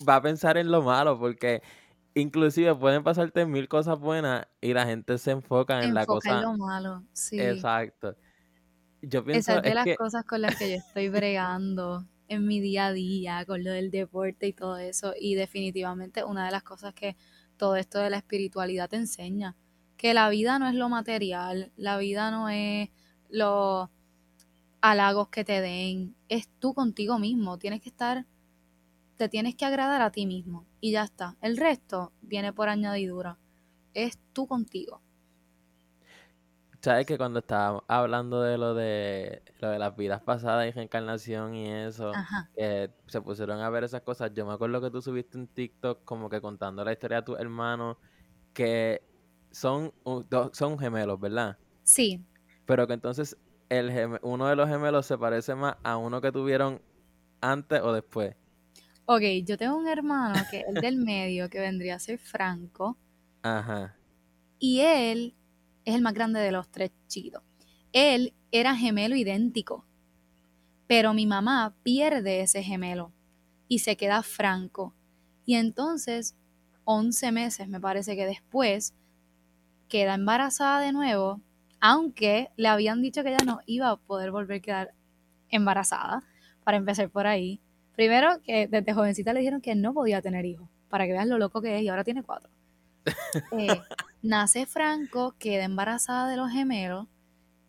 [0.07, 1.62] Va a pensar en lo malo porque
[2.19, 6.38] inclusive pueden pasarte mil cosas buenas y la gente se enfoca en la cosa.
[6.38, 7.39] En lo malo, sí.
[7.39, 8.15] Exacto.
[9.01, 12.60] Yo pienso, Esa es de las cosas con las que yo estoy bregando en mi
[12.60, 15.13] día a día, con lo del deporte y todo eso.
[15.19, 17.15] Y definitivamente una de las cosas que
[17.58, 19.55] todo esto de la espiritualidad te enseña,
[19.97, 22.89] que la vida no es lo material, la vida no es
[23.29, 23.89] los
[24.82, 28.25] halagos que te den, es tú contigo mismo, tienes que estar
[29.17, 31.37] te tienes que agradar a ti mismo y ya está.
[31.41, 33.39] El resto viene por añadidura.
[33.93, 35.03] Es tú contigo.
[36.81, 41.55] sabes que cuando estábamos hablando de lo de lo de las vidas pasadas y reencarnación
[41.55, 42.23] y eso,
[42.55, 46.29] se pusieron a ver esas cosas, yo me acuerdo que tú subiste un TikTok como
[46.29, 47.97] que contando la historia de tus hermanos
[48.53, 49.03] que
[49.51, 49.93] son,
[50.53, 51.59] son gemelos, ¿verdad?
[51.83, 52.23] Sí.
[52.65, 53.37] Pero que entonces
[53.69, 56.81] el uno de los gemelos se parece más a uno que tuvieron
[57.41, 58.35] antes o después.
[59.12, 62.95] Ok, yo tengo un hermano que es el del medio, que vendría a ser Franco.
[63.41, 63.95] Ajá.
[64.60, 65.34] Y él
[65.84, 67.41] es el más grande de los tres chiquitos.
[67.91, 69.84] Él era gemelo idéntico.
[70.86, 73.12] Pero mi mamá pierde ese gemelo
[73.67, 74.93] y se queda Franco.
[75.43, 76.36] Y entonces,
[76.84, 78.93] 11 meses me parece que después,
[79.88, 81.41] queda embarazada de nuevo,
[81.82, 84.93] aunque le habían dicho que ella no iba a poder volver a quedar
[85.50, 86.22] embarazada,
[86.63, 87.60] para empezar por ahí.
[87.95, 91.38] Primero, que desde jovencita le dijeron que no podía tener hijos, para que vean lo
[91.38, 92.49] loco que es, y ahora tiene cuatro.
[93.58, 93.82] Eh,
[94.21, 97.08] nace Franco, queda embarazada de los gemelos,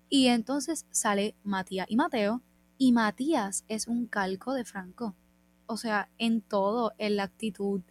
[0.08, 2.42] y entonces sale Matías y Mateo,
[2.76, 5.14] y Matías es un calco de Franco.
[5.66, 7.82] O sea, en todo, en la actitud,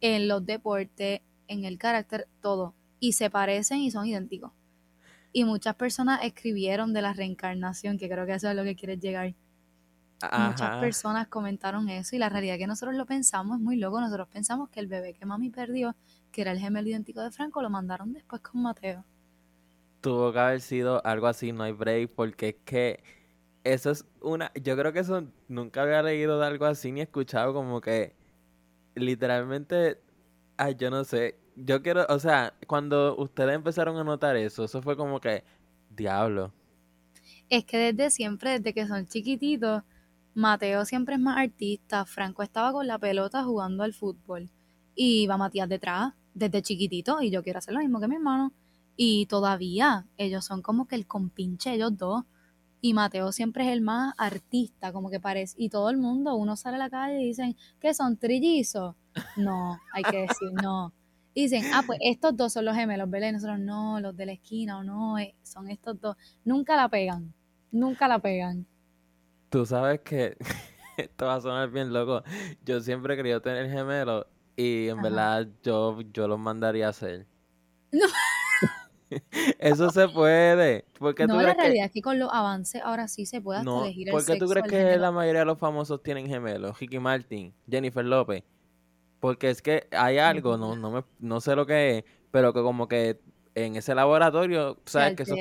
[0.00, 2.74] en los deportes, en el carácter, todo.
[2.98, 4.52] Y se parecen y son idénticos.
[5.32, 8.98] Y muchas personas escribieron de la reencarnación, que creo que eso es lo que quieres
[8.98, 9.34] llegar.
[10.22, 14.00] Muchas personas comentaron eso y la realidad que nosotros lo pensamos es muy loco.
[14.00, 15.96] Nosotros pensamos que el bebé que mami perdió,
[16.30, 19.04] que era el gemelo idéntico de Franco, lo mandaron después con Mateo.
[20.02, 23.02] Tuvo que haber sido algo así, no hay break, porque es que
[23.64, 24.52] eso es una...
[24.62, 28.14] Yo creo que eso nunca había leído de algo así ni escuchado como que
[28.94, 30.02] literalmente...
[30.58, 31.38] Ay, yo no sé.
[31.56, 35.44] Yo quiero, o sea, cuando ustedes empezaron a notar eso, eso fue como que,
[35.88, 36.52] diablo.
[37.48, 39.82] Es que desde siempre, desde que son chiquititos,
[40.34, 44.50] Mateo siempre es más artista, Franco estaba con la pelota jugando al fútbol
[44.94, 48.52] y va Matías detrás desde chiquitito y yo quiero hacer lo mismo que mi hermano
[48.96, 52.24] y todavía ellos son como que el compinche ellos dos
[52.80, 56.56] y Mateo siempre es el más artista, como que parece y todo el mundo, uno
[56.56, 58.94] sale a la calle y dicen que son trillizos.
[59.36, 60.92] No, hay que decir no.
[61.34, 63.28] dicen, ah, pues estos dos son los gemelos, ¿verdad?
[63.28, 66.16] Y nosotros no, los de la esquina o no, eh, son estos dos.
[66.44, 67.34] Nunca la pegan,
[67.70, 68.66] nunca la pegan.
[69.50, 70.36] Tú sabes que
[70.96, 72.22] esto va a sonar bien loco.
[72.64, 77.26] Yo siempre he querido tener gemelos y en verdad yo, yo los mandaría a hacer.
[77.90, 78.06] No.
[79.58, 80.84] Eso se puede.
[80.98, 84.08] Porque no, la realidad es que con los avances ahora sí se puede hasta elegir
[84.08, 86.78] el ¿Por qué tú crees que la mayoría de los famosos tienen gemelos?
[86.78, 88.44] Ricky Martin, Jennifer López.
[89.18, 92.62] Porque es que hay algo, no, no, me, no sé lo que es, pero que
[92.62, 93.20] como que
[93.54, 95.16] en ese laboratorio, ¿sabes?
[95.16, 95.34] Que eso,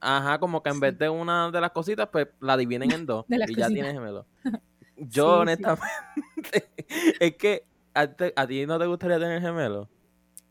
[0.00, 3.26] Ajá, como que en vez de una de las cositas, pues la dividen en dos
[3.48, 4.26] y ya tienes gemelo.
[4.96, 6.70] Yo, honestamente,
[7.20, 8.06] es que ¿a,
[8.46, 9.88] ti no te gustaría tener gemelo.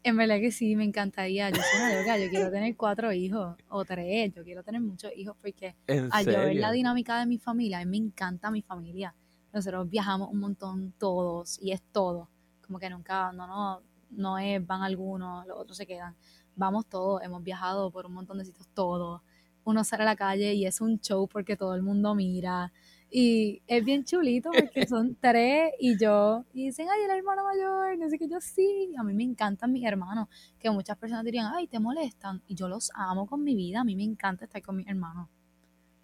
[0.04, 1.50] En verdad que sí, me encantaría.
[1.50, 5.12] Yo soy una loca, yo quiero tener cuatro hijos o tres, yo quiero tener muchos
[5.18, 5.76] hijos porque
[6.12, 9.14] al yo ver la dinámica de mi familia, a mí me encanta mi familia.
[9.52, 12.30] Nosotros viajamos un montón todos y es todo.
[12.66, 13.82] Como que nunca, no, no,
[14.12, 16.16] no es, van algunos, los otros se quedan.
[16.56, 19.22] Vamos todos, hemos viajado por un montón de sitios todos
[19.68, 22.72] uno sale a la calle y es un show porque todo el mundo mira.
[23.12, 27.98] Y es bien chulito porque son tres y yo, y dicen, ay, el hermano mayor,
[27.98, 28.94] no sé qué, yo sí.
[28.98, 32.42] A mí me encantan mis hermanos, que muchas personas dirían, ay, te molestan.
[32.48, 35.28] Y yo los amo con mi vida, a mí me encanta estar con mis hermanos.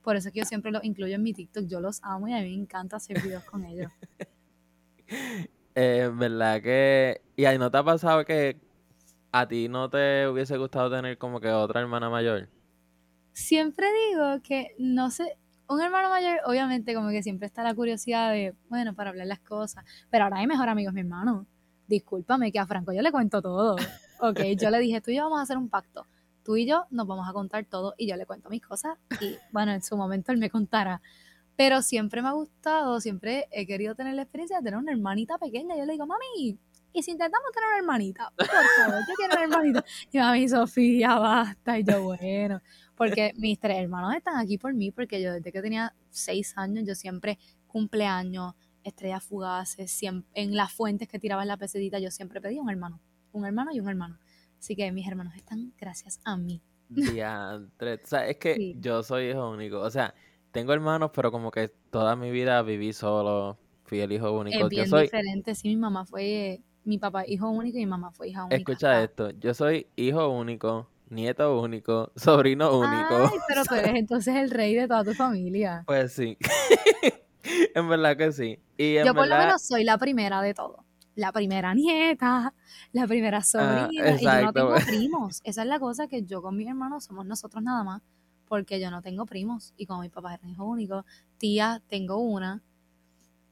[0.01, 2.33] Por eso es que yo siempre los incluyo en mi TikTok, yo los amo y
[2.33, 3.91] a mí me encanta hacer videos con ellos.
[5.75, 7.21] Eh, ¿Verdad que...
[7.35, 8.61] ¿Y ahí no te ha pasado que
[9.31, 12.47] a ti no te hubiese gustado tener como que otra hermana mayor?
[13.33, 18.31] Siempre digo que no sé, un hermano mayor, obviamente, como que siempre está la curiosidad
[18.31, 21.45] de, bueno, para hablar las cosas, pero ahora mi mejor amigo es mi hermano.
[21.87, 23.75] Discúlpame que a Franco yo le cuento todo.
[24.19, 26.05] Ok, yo le dije, tú y yo vamos a hacer un pacto.
[26.43, 29.35] Tú y yo nos vamos a contar todo y yo le cuento mis cosas y
[29.51, 31.01] bueno, en su momento él me contará.
[31.55, 35.37] Pero siempre me ha gustado, siempre he querido tener la experiencia de tener una hermanita
[35.37, 35.75] pequeña.
[35.77, 36.57] Yo le digo, mami,
[36.93, 38.31] ¿y si intentamos tener una hermanita?
[38.35, 39.85] Por favor, yo quiero una hermanita.
[40.11, 41.79] Y mami, Sofía, basta.
[41.79, 42.61] Y yo, bueno,
[43.09, 46.85] porque mis tres hermanos están aquí por mí, porque yo desde que tenía seis años,
[46.87, 47.37] yo siempre
[47.67, 52.69] cumpleaños, estrellas fugaces, siempre, en las fuentes que tiraban la pesedita, yo siempre pedía un
[52.69, 52.99] hermano,
[53.31, 54.19] un hermano y un hermano.
[54.59, 56.61] Así que mis hermanos están gracias a mí.
[56.89, 57.95] Diantre.
[57.95, 59.79] O sea, es que yo soy hijo único.
[59.79, 60.13] O sea,
[60.51, 64.65] tengo hermanos, pero como que toda mi vida viví solo, fui el hijo único.
[64.65, 68.29] Es bien diferente, sí, mi mamá fue, mi papá hijo único y mi mamá fue
[68.29, 68.57] hija única.
[68.57, 73.15] Escucha esto, yo soy hijo único, nieto único, sobrino único.
[73.31, 75.83] Ay, pero tú eres entonces el rey de toda tu familia.
[75.85, 76.37] Pues sí.
[77.75, 78.59] en verdad que sí.
[78.77, 80.85] Yo por lo menos soy la primera de todo.
[81.15, 82.53] la primera nieta,
[82.91, 85.41] la primera Ah, sobrina, y yo no tengo primos.
[85.43, 88.01] Esa es la cosa que yo con mis hermanos somos nosotros nada más,
[88.47, 89.73] porque yo no tengo primos.
[89.77, 91.05] Y como mi papá era hijo único,
[91.37, 92.63] tía tengo una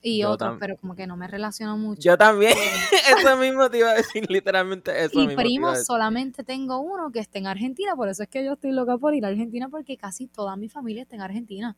[0.02, 2.02] y Yo otros, pero como que no me relaciono mucho.
[2.02, 2.54] Yo también.
[3.18, 5.70] eso mismo te iba a decir, literalmente eso Y mismo.
[5.70, 5.86] decir.
[5.86, 9.14] solamente tengo uno que está en Argentina, por eso es que yo estoy loca por
[9.14, 11.76] ir a Argentina porque casi toda mi familia está en Argentina.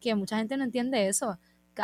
[0.00, 1.38] Que mucha gente no entiende eso.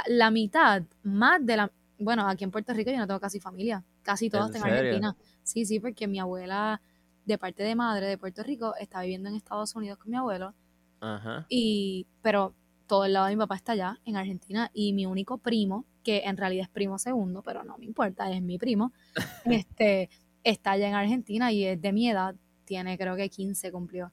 [0.07, 1.73] La mitad, más de la...
[1.99, 3.83] Bueno, aquí en Puerto Rico yo no tengo casi familia.
[4.03, 4.91] Casi todos ¿En están en serio?
[4.91, 5.17] Argentina.
[5.43, 6.81] Sí, sí, porque mi abuela,
[7.25, 10.55] de parte de madre de Puerto Rico, está viviendo en Estados Unidos con mi abuelo.
[11.01, 11.47] Ajá.
[11.49, 12.55] Y, pero
[12.87, 16.23] todo el lado de mi papá está allá, en Argentina, y mi único primo, que
[16.25, 18.93] en realidad es primo segundo, pero no me importa, es mi primo,
[19.45, 20.11] este,
[20.43, 24.13] está allá en Argentina y es de mi edad, tiene creo que 15 cumplió.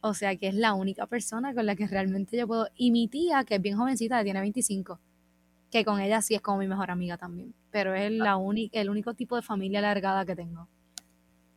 [0.00, 2.66] O sea que es la única persona con la que realmente yo puedo.
[2.74, 4.98] Y mi tía, que es bien jovencita, que tiene 25,
[5.70, 7.54] que con ella sí es como mi mejor amiga también.
[7.70, 10.68] Pero es la uni- el único tipo de familia alargada que tengo.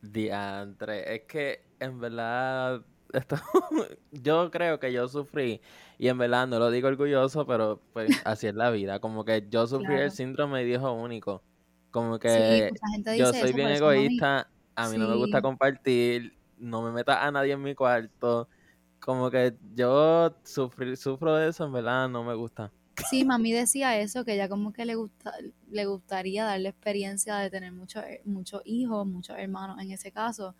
[0.00, 2.82] Diantre, es que en verdad
[3.12, 3.36] esto,
[4.12, 5.60] yo creo que yo sufrí
[5.98, 9.46] y en verdad no lo digo orgulloso, pero pues así es la vida, como que
[9.48, 11.42] yo sufrí el síndrome de hijo único,
[11.90, 12.70] como que
[13.16, 17.30] yo soy eso, bien egoísta, a mí no me gusta compartir, no me metas a
[17.30, 18.48] nadie en mi cuarto,
[19.00, 22.72] como que yo sufrí, sufro de eso, en verdad no me gusta.
[23.10, 25.32] Sí, mami decía eso, que ella como que le gusta,
[25.70, 30.54] le gustaría darle experiencia de tener muchos muchos hijos, muchos hermanos en ese caso,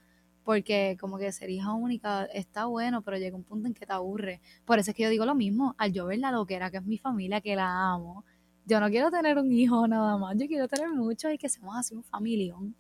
[0.47, 3.93] porque como que ser hija única está bueno, pero llega un punto en que te
[3.93, 4.41] aburre.
[4.65, 6.85] Por eso es que yo digo lo mismo, al yo ver la loquera que es
[6.85, 8.25] mi familia, que la amo,
[8.65, 11.77] yo no quiero tener un hijo nada más, yo quiero tener muchos y que seamos
[11.77, 12.77] así un familión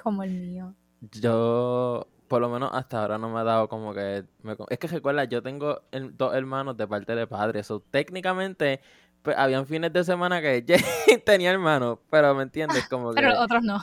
[0.00, 0.72] como el mío.
[1.00, 4.24] Yo, por lo menos hasta ahora no me ha dado como que...
[4.44, 7.64] me es que recuerda, yo tengo el- dos hermanos de parte de padre.
[7.64, 8.80] So, técnicamente,
[9.22, 10.62] pues, habían fines de semana que
[11.26, 12.88] tenía hermanos, pero ¿me entiendes?
[12.88, 13.34] Como Pero que...
[13.34, 13.80] los otros no.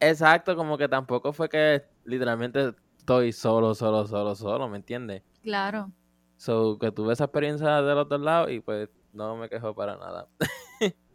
[0.00, 5.22] Exacto, como que tampoco fue que literalmente estoy solo, solo, solo, solo, ¿me entiendes?
[5.42, 5.92] Claro.
[6.36, 9.96] So, que tuve esa experiencia de los dos lados y pues no me quejo para
[9.96, 10.28] nada.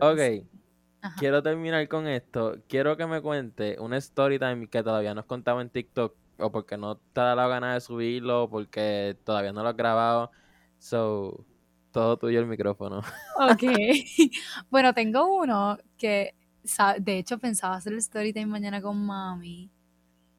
[0.00, 0.46] Ok,
[1.02, 1.16] Ajá.
[1.18, 2.56] quiero terminar con esto.
[2.68, 6.52] Quiero que me cuente un story time que todavía no has contado en TikTok, o
[6.52, 10.30] porque no te da la gana de subirlo, o porque todavía no lo has grabado.
[10.78, 11.44] So,
[11.90, 13.02] todo tuyo el micrófono.
[13.50, 13.62] Ok.
[14.70, 16.34] Bueno, tengo uno que,
[17.00, 19.70] de hecho, pensaba hacer el story time mañana con mami.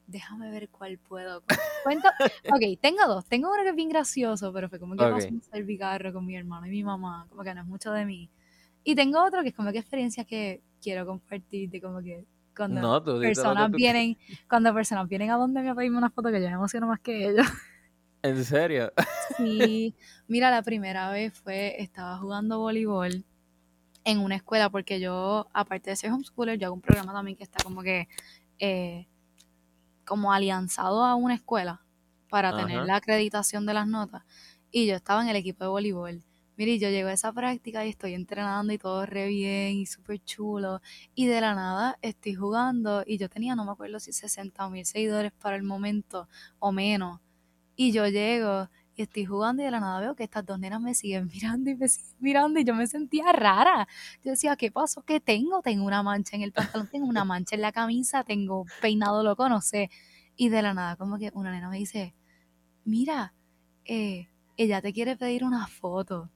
[0.06, 1.40] Déjame ver cuál puedo.
[1.40, 1.46] cu-
[1.84, 2.14] Cuenta.
[2.48, 3.24] Ok, tengo dos.
[3.26, 5.32] Tengo uno que es bien gracioso, pero fue como que pasó Ok.
[5.32, 7.26] un servicarro con mi hermano y mi mamá.
[7.28, 8.30] Como que no es mucho de mí.
[8.84, 12.24] Y tengo otro que es como que experiencias que quiero compartir de como que
[12.56, 14.16] cuando No, tú personas tú vienen,
[14.48, 17.00] cuando personas vienen a donde me a pedirme una foto que yo me emociono más
[17.00, 17.46] que ellos.
[18.22, 18.92] ¿En serio?
[19.36, 19.94] Sí,
[20.28, 23.24] mira, la primera vez fue, estaba jugando voleibol
[24.06, 27.42] en una escuela, porque yo, aparte de ser homeschooler, yo hago un programa también que
[27.42, 28.06] está como que,
[28.60, 29.08] eh,
[30.04, 31.84] como alianzado a una escuela
[32.30, 34.22] para tener la acreditación de las notas.
[34.70, 36.22] Y yo estaba en el equipo de voleibol.
[36.56, 40.22] Mire, yo llego a esa práctica y estoy entrenando y todo re bien y súper
[40.22, 40.80] chulo.
[41.16, 44.86] Y de la nada estoy jugando y yo tenía, no me acuerdo si 60 mil
[44.86, 46.28] seguidores para el momento
[46.60, 47.20] o menos.
[47.74, 50.80] Y yo llego y estoy jugando y de la nada veo que estas dos nenas
[50.80, 53.86] me siguen mirando y me siguen mirando y yo me sentía rara.
[54.24, 55.02] Yo decía, ¿qué pasó?
[55.02, 55.60] ¿Qué tengo?
[55.62, 59.48] Tengo una mancha en el pantalón, tengo una mancha en la camisa, tengo peinado loco,
[59.48, 59.90] no sé.
[60.34, 62.14] Y de la nada como que una nena me dice,
[62.84, 63.34] mira,
[63.84, 66.30] eh, ella te quiere pedir una foto.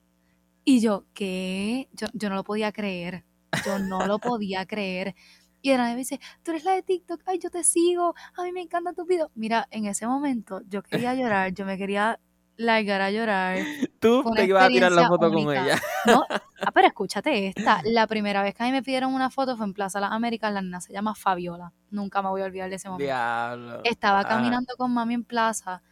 [0.65, 1.89] Y yo, ¿qué?
[1.95, 3.25] Yo, yo no lo podía creer.
[3.65, 5.15] Yo no lo podía creer.
[5.63, 8.15] Y de la nada me dice, tú eres la de TikTok, ay, yo te sigo,
[8.37, 9.31] a mí me encantan tus videos.
[9.35, 12.19] Mira, en ese momento yo quería llorar, yo me quería
[12.61, 13.59] largar a llorar.
[13.99, 15.81] Tú te ibas a tirar la foto con ella.
[16.07, 17.81] No, ah, pero escúchate esta.
[17.85, 20.53] La primera vez que a mí me pidieron una foto fue en Plaza Las Américas,
[20.53, 21.73] la nena se llama Fabiola.
[21.91, 23.81] Nunca me voy a olvidar de ese momento Diablo.
[23.85, 24.29] estaba Ajá.
[24.29, 25.83] caminando con mami en plaza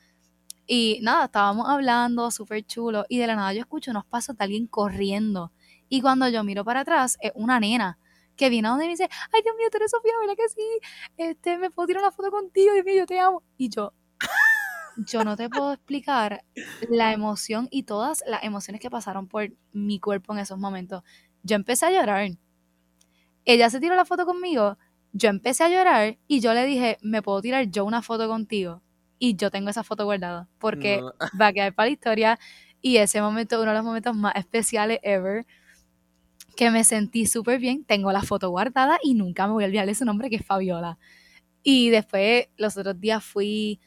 [0.67, 4.45] y nada, estábamos hablando súper chulo y de la nada yo escucho unos pasos de
[4.45, 5.53] alguien corriendo
[5.89, 7.99] y cuando yo miro para atrás es una nena
[8.37, 10.81] que viene a donde me dice, ay Dios mío, tú eres Sofía, ¿verdad que sí?
[11.17, 13.43] Este, me puedo tirar una foto contigo, Dios mío, yo te amo.
[13.57, 13.93] Y yo,
[15.07, 16.45] yo no te puedo explicar
[16.91, 21.03] la emoción y todas las emociones que pasaron por mi cuerpo en esos momentos.
[21.43, 22.31] Yo empecé a llorar.
[23.45, 24.77] Ella se tiró la foto conmigo,
[25.13, 28.83] yo empecé a llorar y yo le dije, ¿me puedo tirar yo una foto contigo?
[29.19, 31.13] Y yo tengo esa foto guardada porque No.
[31.41, 32.39] va a quedar para la historia
[32.81, 35.47] y ese momento uno de los momentos más especiales ever
[36.57, 39.87] que me sentí súper bien, tengo la foto guardada y nunca me voy a olvidar
[39.87, 40.99] de su nombre que es Fabiola.
[41.63, 43.81] Y después los otros días fui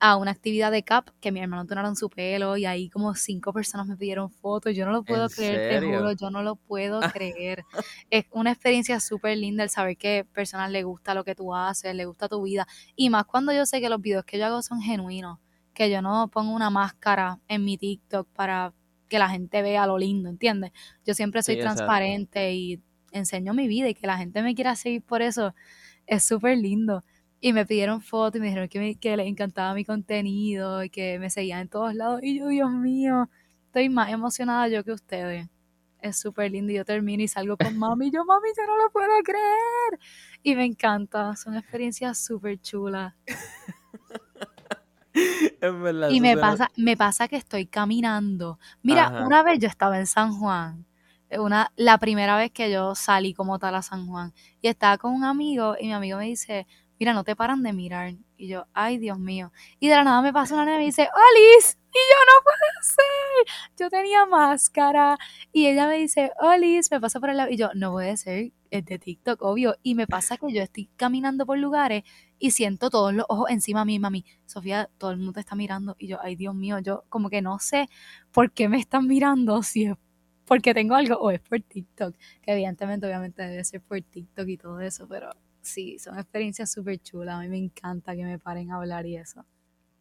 [0.00, 3.52] a una actividad de CAP que mi hermano donaron su pelo y ahí como cinco
[3.52, 4.74] personas me pidieron fotos.
[4.74, 7.64] Yo no lo puedo creer, te juro, yo no lo puedo creer.
[8.10, 11.94] es una experiencia súper linda el saber que personas le gusta lo que tú haces,
[11.94, 12.66] le gusta tu vida.
[12.94, 15.38] Y más cuando yo sé que los videos que yo hago son genuinos,
[15.74, 18.72] que yo no pongo una máscara en mi TikTok para
[19.08, 20.72] que la gente vea lo lindo, ¿entiendes?
[21.04, 22.80] Yo siempre soy transparente y
[23.10, 25.54] enseño mi vida y que la gente me quiera seguir por eso
[26.06, 27.04] es súper lindo.
[27.40, 31.18] Y me pidieron fotos y me dijeron que, que les encantaba mi contenido y que
[31.18, 32.20] me seguían en todos lados.
[32.22, 33.28] Y yo, Dios mío,
[33.66, 35.48] estoy más emocionada yo que ustedes.
[36.00, 36.72] Es súper lindo.
[36.72, 38.08] Y yo termino y salgo con mami.
[38.08, 40.00] Y yo, mami, yo no lo puedo creer.
[40.42, 41.36] Y me encanta.
[41.36, 43.14] Son experiencias súper chulas.
[46.10, 48.58] y me pasa, me pasa que estoy caminando.
[48.82, 50.86] Mira, una vez yo estaba en San Juan.
[51.30, 54.32] Una, la primera vez que yo salí como tal a San Juan.
[54.60, 56.66] Y estaba con un amigo y mi amigo me dice,
[56.98, 58.14] mira, no te paran de mirar.
[58.36, 59.52] Y yo, ay, Dios mío.
[59.80, 61.78] Y de la nada me pasa una nena y me dice, Olis.
[61.88, 63.74] Y yo, no puede ser.
[63.78, 65.18] Yo tenía máscara.
[65.52, 67.50] Y ella me dice, Olis, me pasa por el lado.
[67.50, 68.52] Y yo, no puede ser.
[68.70, 69.76] Es de TikTok, obvio.
[69.82, 72.04] Y me pasa que yo estoy caminando por lugares
[72.38, 74.24] y siento todos los ojos encima de mí, mami.
[74.46, 75.96] Sofía, todo el mundo te está mirando.
[75.98, 77.88] Y yo, ay, Dios mío, yo como que no sé
[78.32, 79.96] por qué me están mirando, si es
[80.48, 82.16] porque tengo algo o es por TikTok.
[82.42, 85.30] Que evidentemente, obviamente debe ser por TikTok y todo eso, pero
[85.68, 87.36] sí, son experiencias súper chulas.
[87.36, 89.44] A mí me encanta que me paren a hablar y eso.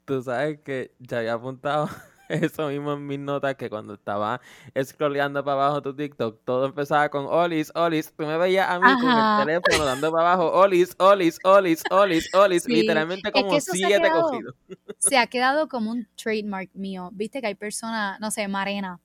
[0.05, 1.89] Tú sabes que ya había apuntado
[2.29, 4.39] eso mismo en mis notas, que cuando estaba
[4.81, 8.13] scrolleando para abajo tu TikTok, todo empezaba con Olis, Olis.
[8.13, 12.33] Tú me veías a mí con el teléfono dando para abajo Olis, Olis, Olis, Olis,
[12.33, 12.67] Olis.
[12.67, 14.55] literalmente como siete cogidos.
[14.97, 17.09] Se ha quedado como un trademark mío.
[17.13, 18.99] Viste que hay personas, no sé, Marena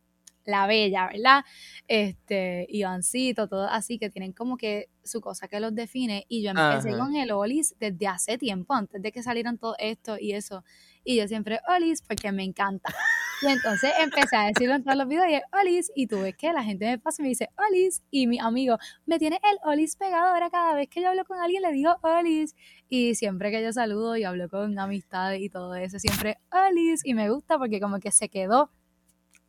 [0.44, 1.44] la bella, ¿verdad?
[1.88, 6.26] Este, Ivancito, todo así, que tienen como que su cosa que los define.
[6.28, 10.16] Y yo empecé con el Olis desde hace tiempo, antes de que salieran todo esto
[10.18, 10.64] y eso.
[11.04, 12.94] Y yo siempre Olis porque me encanta.
[13.42, 15.90] Y entonces empecé a decirlo en todos los videos y Olis.
[15.96, 18.02] Y tú ves que la gente me pasa y me dice Olis.
[18.10, 20.28] Y mi amigo me tiene el Olis pegado.
[20.28, 22.54] Ahora cada vez que yo hablo con alguien le digo Olis.
[22.88, 27.04] Y siempre que yo saludo y hablo con amistades y todo eso, siempre Olis.
[27.04, 28.70] Y me gusta porque como que se quedó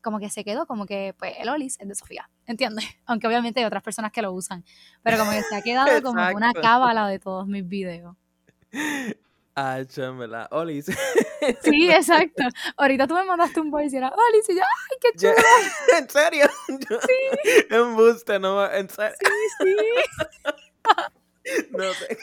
[0.04, 2.86] como que se quedó como que, pues, el Olis es de Sofía, ¿entiendes?
[3.06, 4.64] Aunque obviamente hay otras personas que lo usan,
[5.01, 8.16] pero como que se ha quedado como una cábala de todos mis videos.
[9.56, 10.86] Ah, chamela, Olis.
[11.62, 12.43] Sí, exacto.
[12.78, 15.34] Ahorita tú me mandaste un voice y era Olis y yo, ¡ay, qué chulo!
[15.97, 16.45] ¿En serio?
[16.68, 17.66] sí.
[17.70, 19.16] En buste, no, en serio.
[19.20, 19.76] Sí,
[21.45, 21.68] sí.
[21.72, 22.18] no sé.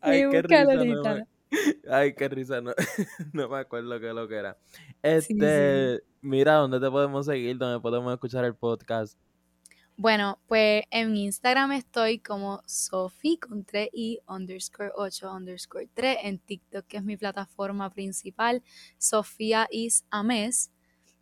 [0.00, 1.26] Ay, qué risa,
[1.90, 2.72] Ay, qué risa, no,
[3.32, 4.58] no me acuerdo qué lo que era.
[5.02, 7.56] Este, mira, ¿dónde te podemos seguir?
[7.58, 9.18] ¿Dónde podemos escuchar el podcast?
[9.98, 16.18] Bueno, pues en Instagram estoy como Sofi con 3 y underscore 8 underscore 3.
[16.22, 18.62] En TikTok, que es mi plataforma principal,
[18.98, 20.70] Sofía is Ames.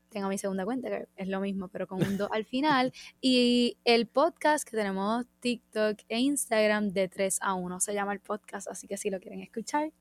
[0.09, 2.93] Tengo mi segunda cuenta, que es lo mismo, pero con un 2 al final.
[3.21, 8.21] Y el podcast que tenemos TikTok e Instagram de 3 a 1 se llama el
[8.21, 9.93] podcast, así que si lo quieren escuchar,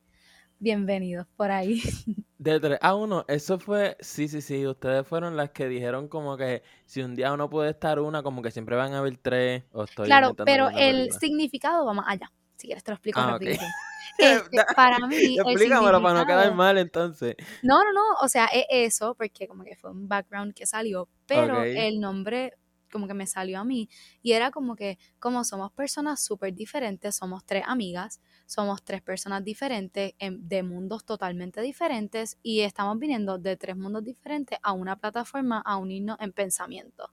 [0.64, 1.82] bienvenidos por ahí.
[2.38, 6.36] De 3 a 1, eso fue, sí, sí, sí, ustedes fueron las que dijeron como
[6.36, 9.64] que si un día uno puede estar una, como que siempre van a haber tres.
[9.72, 12.32] O estoy claro, pero el significado va más allá.
[12.58, 13.38] Si quieres te lo explico ah,
[14.18, 15.38] este, para mí.
[15.38, 17.36] Explícamelo para no quedar mal entonces.
[17.62, 18.16] No, no, no.
[18.22, 21.08] O sea, es eso, porque como que fue un background que salió.
[21.26, 22.54] Pero el nombre
[22.94, 23.90] como que me salió a mí.
[24.22, 29.44] Y era como que, como somos personas súper diferentes, somos tres amigas somos tres personas
[29.44, 35.62] diferentes de mundos totalmente diferentes y estamos viniendo de tres mundos diferentes a una plataforma
[35.66, 37.12] a unirnos en pensamiento.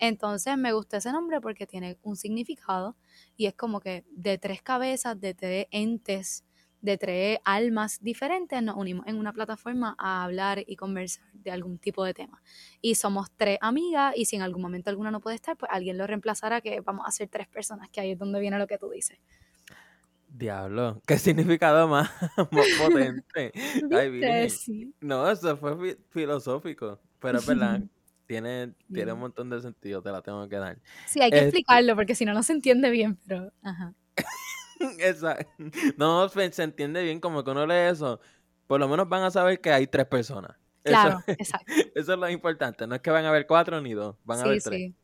[0.00, 2.96] Entonces me gusta ese nombre porque tiene un significado
[3.36, 6.44] y es como que de tres cabezas, de tres entes,
[6.82, 11.78] de tres almas diferentes nos unimos en una plataforma a hablar y conversar de algún
[11.78, 12.42] tipo de tema.
[12.80, 15.98] Y somos tres amigas y si en algún momento alguna no puede estar, pues alguien
[15.98, 18.78] lo reemplazará que vamos a ser tres personas, que ahí es donde viene lo que
[18.78, 19.18] tú dices.
[20.28, 22.10] Diablo, qué significado más,
[22.78, 23.52] potente.
[25.00, 27.82] No, eso fue filosófico, pero es verdad,
[28.26, 30.78] tiene, tiene un montón de sentido, te la tengo que dar.
[31.06, 33.52] Sí, hay que este explicarlo porque si no, no se entiende bien, pero...
[33.62, 33.92] Ajá.
[34.98, 35.50] Exacto.
[35.96, 38.20] No, se entiende bien como que uno lee eso,
[38.66, 40.56] por lo menos van a saber que hay tres personas.
[40.82, 41.72] Claro, exacto.
[41.94, 44.42] Eso es lo importante, no es que van a haber cuatro ni dos, van a
[44.42, 44.80] haber tres.
[44.80, 44.94] Sí.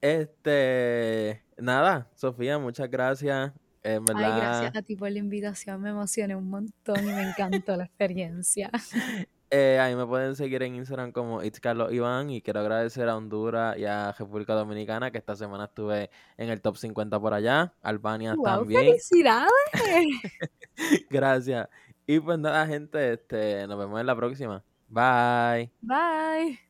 [0.00, 3.52] Este, nada, Sofía, muchas gracias.
[3.84, 7.84] Ay, gracias a ti por la invitación, me emocioné un montón y me encantó la
[7.84, 8.70] experiencia.
[9.50, 13.16] Eh, ahí me pueden seguir en Instagram como It's Carlos Iván y quiero agradecer a
[13.16, 17.72] Honduras y a República Dominicana que esta semana estuve en el top 50 por allá,
[17.80, 18.82] Albania también.
[18.82, 19.50] ¡Felicidades!
[21.10, 21.68] Gracias.
[22.06, 24.62] Y pues nada, gente, este, nos vemos en la próxima.
[24.88, 25.70] Bye.
[25.80, 26.67] Bye.